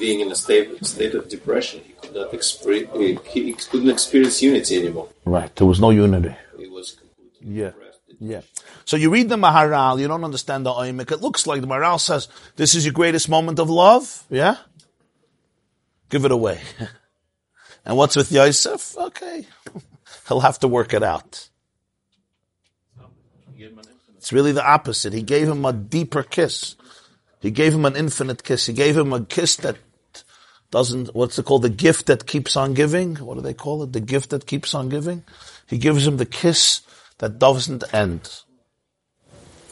[0.00, 2.90] Being in a state state of depression, he could not experience.
[2.96, 5.08] He, he couldn't experience unity anymore.
[5.26, 5.54] Right.
[5.54, 6.34] There was no unity.
[6.58, 7.66] He was completely Yeah.
[7.70, 8.00] depressed.
[8.18, 8.40] Yeah.
[8.86, 11.12] So you read the Maharal, you don't understand the Oimik.
[11.12, 14.24] It looks like the Maharal says, this is your greatest moment of love.
[14.30, 14.56] Yeah?
[16.08, 16.60] Give it away.
[17.84, 18.96] and what's with Yosef?
[18.98, 19.46] Okay.
[20.28, 21.48] He'll have to work it out.
[24.16, 25.12] It's really the opposite.
[25.14, 26.76] He gave him a deeper kiss.
[27.40, 28.66] He gave him an infinite kiss.
[28.66, 29.76] He gave him a kiss that
[30.70, 31.62] doesn't, what's it called?
[31.62, 33.16] The gift that keeps on giving.
[33.16, 33.92] What do they call it?
[33.92, 35.24] The gift that keeps on giving.
[35.66, 36.82] He gives him the kiss
[37.18, 38.42] that doesn't end.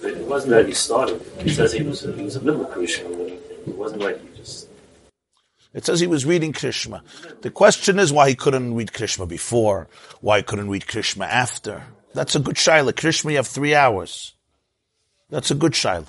[0.03, 1.20] It wasn't that he started.
[1.38, 3.30] He says he was a, he was a middle Krishma.
[3.66, 4.68] It wasn't like he just.
[5.74, 7.03] It says he was reading Krishma.
[7.42, 9.88] The question is why he couldn't read Krishma before,
[10.20, 11.84] why he couldn't read Krishma after.
[12.14, 12.92] That's a good shaila.
[12.92, 14.34] Krishma, you have three hours.
[15.30, 16.09] That's a good shaila.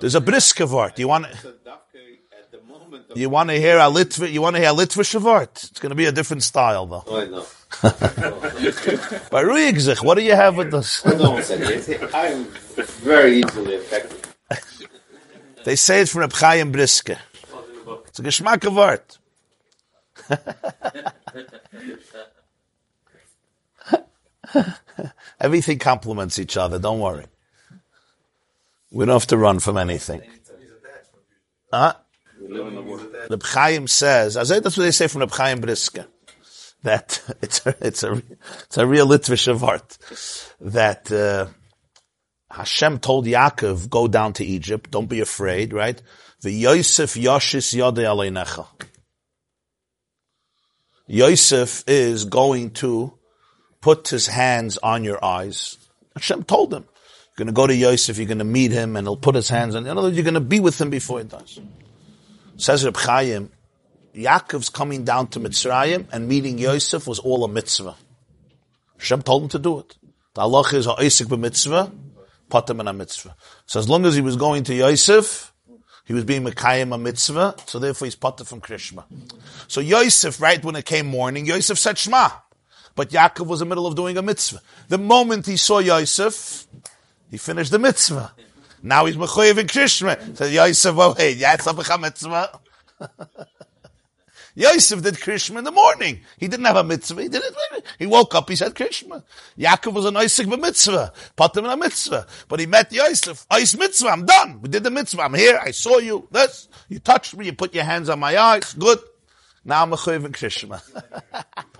[0.00, 0.98] There's a briska vart.
[0.98, 2.00] You want So Dafka,
[2.32, 2.79] at the moment of
[3.14, 4.30] you want to hear a Litva?
[4.30, 5.70] You want to hear a Litva shavart?
[5.70, 7.04] It's going to be a different style though.
[7.06, 7.46] Oh, I know.
[9.30, 11.02] By Ruigzich, what do you have with this?
[11.02, 12.10] Hold on one second.
[12.14, 12.44] I'm
[13.02, 14.26] very easily affected.
[15.64, 17.18] They say it's from Reb Chaim Briske.
[18.06, 19.18] It's a geschmack of art.
[25.40, 27.26] Everything complements each other, don't worry.
[28.90, 30.22] We don't have to run from anything.
[31.72, 31.94] Huh?
[33.30, 36.06] Reb Chaim says, as that's what they say from the Chaim Briske,
[36.82, 38.22] that it's a, it's a,
[38.64, 39.98] it's a real Litvish of art,
[40.60, 41.46] that, uh,
[42.50, 46.00] Hashem told Yaakov, go down to Egypt, don't be afraid, right?
[46.40, 48.66] The Yosef Yoshis Yode Aleinecha.
[51.06, 53.12] Yosef is going to
[53.80, 55.76] put his hands on your eyes.
[56.14, 59.06] Hashem told him, You're going to go to Yosef, you're going to meet him, and
[59.06, 59.84] he'll put his hands on.
[59.84, 61.60] In other words, you're going to be with him before he dies.
[62.60, 63.50] Says Reb Chaim,
[64.14, 67.96] Yaakov's coming down to Mitzrayim and meeting Yosef was all a mitzvah.
[68.98, 69.96] Hashem told him to do it.
[70.34, 71.90] The Allah is ha'isik b'mitzvah,
[72.50, 73.34] patim a mitzvah.
[73.64, 75.54] So as long as he was going to Yosef,
[76.04, 79.04] he was being Mekayim a mitzvah, so therefore he's patim from Krishma.
[79.66, 82.28] So Yosef, right when it came morning, Yosef said Shema.
[82.94, 84.60] But Yaakov was in the middle of doing a mitzvah.
[84.88, 86.66] The moment he saw Yosef,
[87.30, 88.32] he finished the mitzvah.
[88.82, 90.36] Now he's Mechoyev in Krishma.
[90.36, 92.60] So Yosef, oh hey, a mitzvah.
[94.54, 96.20] Yosef did Krishma in the morning.
[96.38, 97.22] He didn't have a mitzvah.
[97.22, 97.84] He did it.
[97.98, 98.48] He woke up.
[98.48, 99.22] He said Krishma.
[99.58, 101.12] Yaakov was an Isaac mitzvah.
[101.36, 102.26] Put him in a mitzvah.
[102.48, 103.46] But he met Yosef.
[103.50, 104.08] Ice mitzvah.
[104.08, 104.60] I'm done.
[104.60, 105.22] We did the mitzvah.
[105.22, 105.58] I'm here.
[105.62, 106.26] I saw you.
[106.30, 106.68] This.
[106.88, 107.46] You touched me.
[107.46, 108.74] You put your hands on my eyes.
[108.74, 108.98] Good.
[109.64, 110.82] Now I'm chuv in Krishma.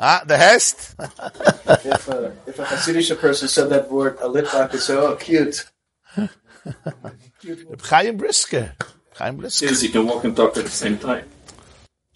[0.00, 0.94] ah, the hest.
[0.98, 5.70] if a if a Hasidic person said that word, a litvak would say, "Oh, cute."
[7.40, 8.72] cute Chaim Brisker.
[9.14, 9.66] Chaim Brisker.
[9.66, 11.28] Yes, you can walk and talk at the same time.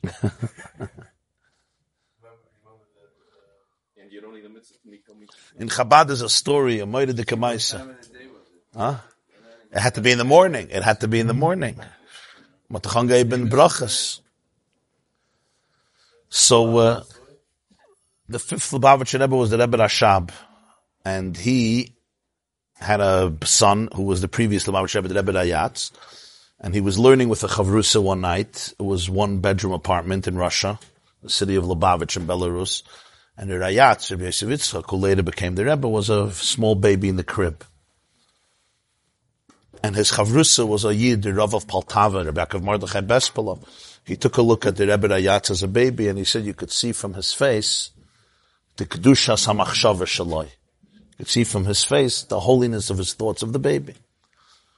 [0.03, 0.13] and
[4.11, 5.61] you don't need a mitzvah to make a mitzvah.
[5.61, 7.95] In Chabad there's a story, a Moira de Kamaisa.
[8.75, 8.97] Huh?
[9.73, 10.69] It had to be in the morning.
[10.71, 11.81] It had to be in the morning.
[12.71, 14.21] Matachanga ibn Brachas.
[16.29, 17.05] So, uh,
[18.29, 20.31] the fifth Lubavitcher Rebbe was the Rebbe Rashab.
[21.05, 21.95] And he
[22.79, 25.91] had a son who was the previous Lubavitcher Rebbe, the Rebbe Rayatz.
[26.61, 28.73] And he was learning with a Chavrusa one night.
[28.79, 30.79] It was one bedroom apartment in Russia,
[31.23, 32.83] the city of Lubavitch in Belarus.
[33.37, 37.17] And the Rayatz, Rebbe Yosef who later became the Rebbe, was a small baby in
[37.17, 37.65] the crib.
[39.83, 43.65] And his Chavrusa was a Yid, the Rav of Poltava, Rebbe of Mordechai Bespalov.
[44.07, 46.55] He took a look at the Rebbe Rayatz as a baby and he said you
[46.55, 47.91] could see from his face
[48.77, 50.45] the Kedusha Samachshava Shaloi.
[50.45, 53.95] You could see from his face the holiness of his thoughts of the baby.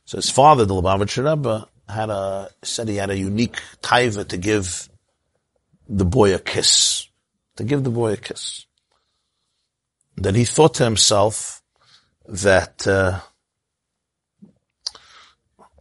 [0.05, 4.37] So his father, the Lubavitcher Rebbe, had a, said he had a unique taiva to
[4.37, 4.89] give
[5.89, 7.09] the boy a kiss.
[7.57, 8.67] To give the boy a kiss.
[10.17, 11.63] Then he thought to himself
[12.27, 13.21] that, uh,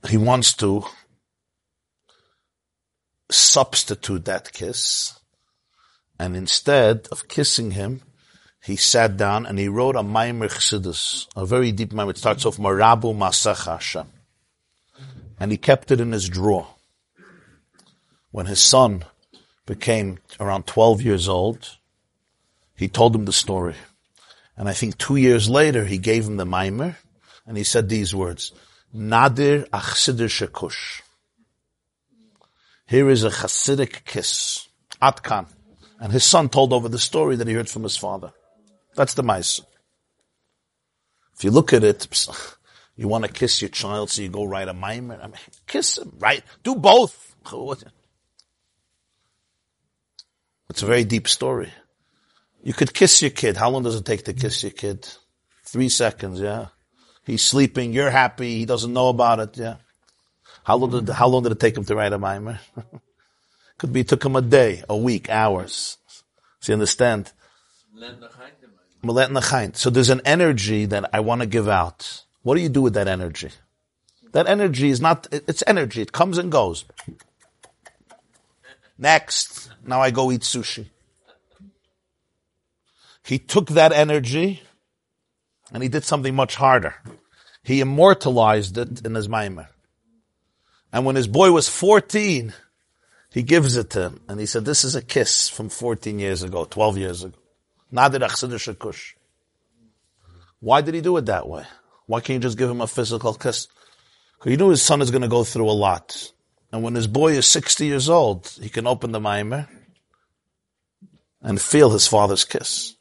[0.07, 0.85] he wants to
[3.29, 5.19] substitute that kiss,
[6.17, 8.01] and instead of kissing him,
[8.63, 12.11] he sat down and he wrote a Maamar Chassidus, a very deep Maamar.
[12.11, 14.07] It starts off Marabu Masach Hashem.
[15.39, 16.67] And he kept it in his drawer.
[18.31, 19.05] When his son
[19.65, 21.77] became around 12 years old,
[22.75, 23.75] he told him the story.
[24.57, 26.95] And I think two years later, he gave him the Maamar,
[27.45, 28.51] and he said these words,
[28.93, 31.01] Nadir Achsidir Shekush.
[32.87, 34.67] Here is a Hasidic kiss.
[35.01, 35.47] Atkan.
[35.99, 38.33] And his son told over the story that he heard from his father.
[38.95, 39.61] That's the mice.
[41.35, 42.07] If you look at it,
[42.95, 45.19] you want to kiss your child, so you go write a maamar.
[45.23, 45.35] I mean,
[45.67, 46.43] kiss him, right?
[46.63, 47.35] Do both.
[50.67, 51.71] It's a very deep story.
[52.63, 53.55] You could kiss your kid.
[53.55, 55.07] How long does it take to kiss your kid?
[55.63, 56.67] Three seconds, yeah.
[57.23, 59.75] He's sleeping, you're happy, he doesn't know about it, yeah.
[60.63, 62.59] How long did, how long did it take him to write a maamar?
[63.77, 65.97] Could be, took him a day, a week, hours.
[66.59, 67.31] So you understand?
[69.73, 72.23] So there's an energy that I want to give out.
[72.43, 73.49] What do you do with that energy?
[74.31, 76.01] That energy is not, it's energy.
[76.01, 76.85] It comes and goes.
[78.97, 79.69] Next.
[79.85, 80.87] Now I go eat sushi.
[83.23, 84.61] He took that energy
[85.71, 86.95] and he did something much harder.
[87.63, 89.67] He immortalized it in his maamar.
[90.93, 92.53] And when his boy was 14,
[93.35, 94.21] he gives it to him.
[94.29, 97.37] And he said, this is a kiss from 14 years ago, 12 years ago.
[97.91, 99.11] Nadir Shakush.
[100.61, 101.65] Why did he do it that way?
[102.05, 103.67] Why can't you just give him a physical kiss?
[104.37, 106.31] Because he knew his son is going to go through a lot.
[106.71, 109.67] And when his boy is 60 years old, he can open the maamar
[111.41, 112.95] and feel his father's kiss.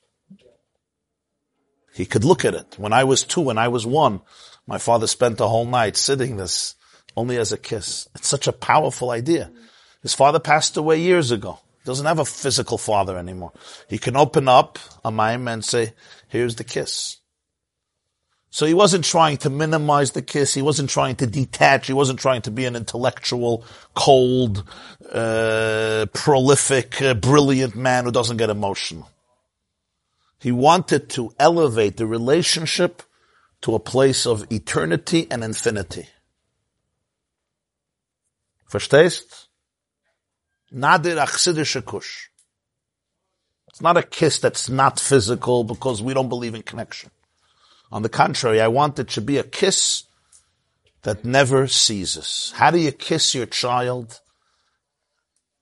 [1.95, 2.75] He could look at it.
[2.77, 4.21] When I was two, when I was one,
[4.67, 6.75] my father spent the whole night sitting this
[7.17, 8.09] only as a kiss.
[8.17, 9.53] It's such a powerful idea.
[10.05, 11.61] His father passed away years ago.
[11.79, 13.53] He doesn't have a physical father anymore.
[13.89, 15.95] He can open up a mime and say,
[16.29, 17.17] here's the kiss.
[18.51, 20.53] So he wasn't trying to minimize the kiss.
[20.53, 21.87] He wasn't trying to detach.
[21.87, 23.65] He wasn't trying to be an intellectual,
[23.95, 24.63] cold,
[25.11, 29.11] uh, prolific, uh, brilliant man who doesn't get emotional.
[30.39, 33.03] He wanted to elevate the relationship
[33.63, 36.09] to a place of eternity and infinity.
[38.71, 39.44] Verstehst?
[40.75, 42.29] Nadir achsidische kush.
[43.69, 47.11] It's not a kiss that's not physical because we don't believe in connection.
[47.93, 50.05] On the contrary, I want it to be a kiss
[51.03, 52.53] that never ceases.
[52.57, 54.21] How do you kiss your child?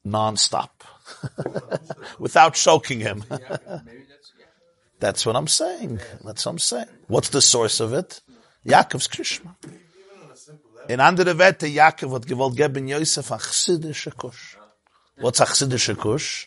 [0.03, 0.83] Non-stop.
[2.19, 3.25] Without choking him.
[4.99, 6.01] That's what I'm saying.
[6.25, 6.89] That's what I'm saying.
[7.09, 8.23] What's the source of it?
[8.65, 9.57] Yaakov's Krishma.
[10.89, 14.57] In andere Wette, Yaakov hat gewollt geben Yosef a chsidische Kush.
[15.19, 16.47] What's a chsidische Kush?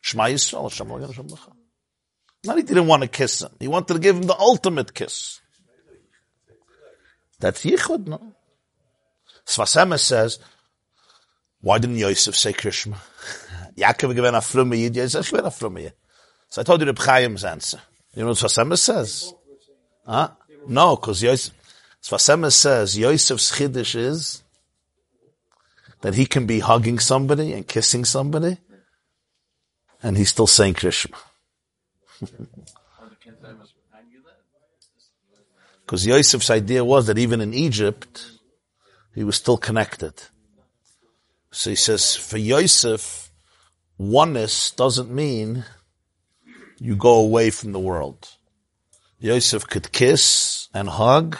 [0.00, 1.52] Shema Yisrael, Hashem Elokeinu, Hashem Lecha.
[2.44, 3.50] Not he didn't want to kiss him.
[3.58, 5.40] He wanted to give him the ultimate kiss.
[7.40, 8.34] That's Yichud, no?
[9.44, 10.38] Sfas Emes says,
[11.60, 12.96] why didn't Yosef say Krishma?
[13.76, 15.92] Yaakov given a frumme yid, Yosef given a frumme yid.
[16.48, 17.80] So I told you the Chaim's answer.
[18.14, 19.34] You know what Sfas Emes says?
[20.06, 20.30] Huh?
[20.68, 21.54] No, because Yosef,
[22.02, 24.42] Sfas Emes says Yosef's chiddush is
[26.00, 28.58] that he can be hugging somebody and kissing somebody,
[30.02, 31.16] and he's still saying Krishma.
[35.84, 38.30] Because Yosef's idea was that even in Egypt,
[39.14, 40.14] he was still connected.
[41.50, 43.30] So he says, for Yosef,
[43.98, 45.64] oneness doesn't mean
[46.78, 48.28] you go away from the world.
[49.18, 51.38] Yosef could kiss and hug,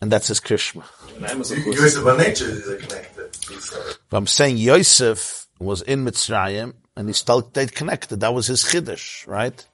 [0.00, 0.84] and that's his Krishma.
[1.20, 2.64] Yosef by nature is.
[2.66, 3.13] But
[4.12, 8.20] I'm saying Yosef was in Mitzrayim, and he still stayed connected.
[8.20, 9.66] That was his chiddush, right?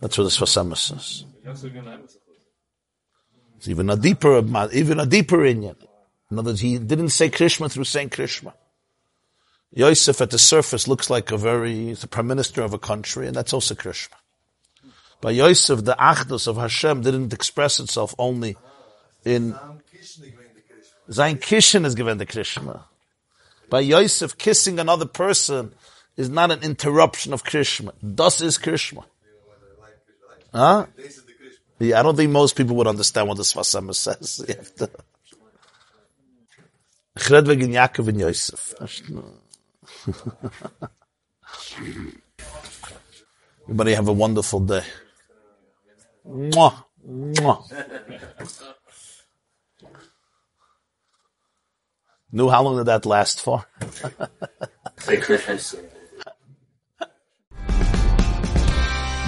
[0.00, 1.24] That's what the Sfas Emes says.
[3.56, 4.38] It's even a deeper,
[4.72, 5.76] even a deeper inyan.
[6.30, 8.52] In other words, he didn't say Krishma through saying Krishma.
[9.72, 13.34] Yosef at the surface looks like a very, the prime minister of a country, and
[13.34, 14.14] that's also Krishma.
[15.20, 18.56] But Yosef, the Achdus of Hashem didn't express itself only
[19.24, 19.54] in,
[21.10, 22.84] Zain Kishin is given the Krishma.
[23.70, 25.74] By Yosef kissing another person
[26.16, 27.92] is not an interruption of Krishma.
[28.02, 29.04] Thus is Krishma.
[30.52, 30.86] Huh?
[31.80, 34.44] Yeah, I don't think most people would understand what the Sfas Emes says.
[37.16, 38.74] Yaakov und Yosef.
[43.64, 44.82] Everybody have a wonderful day.
[46.26, 46.84] Mwah.
[47.06, 47.62] Mwah.
[52.34, 53.64] Knew how long did that last for?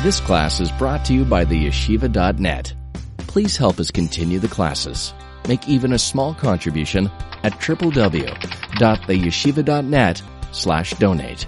[0.03, 2.75] This class is brought to you by the yeshiva.net.
[3.19, 5.15] Please help us continue the classes.
[5.47, 7.09] Make even a small contribution
[7.45, 11.47] at www.theyeshiva.net slash donate.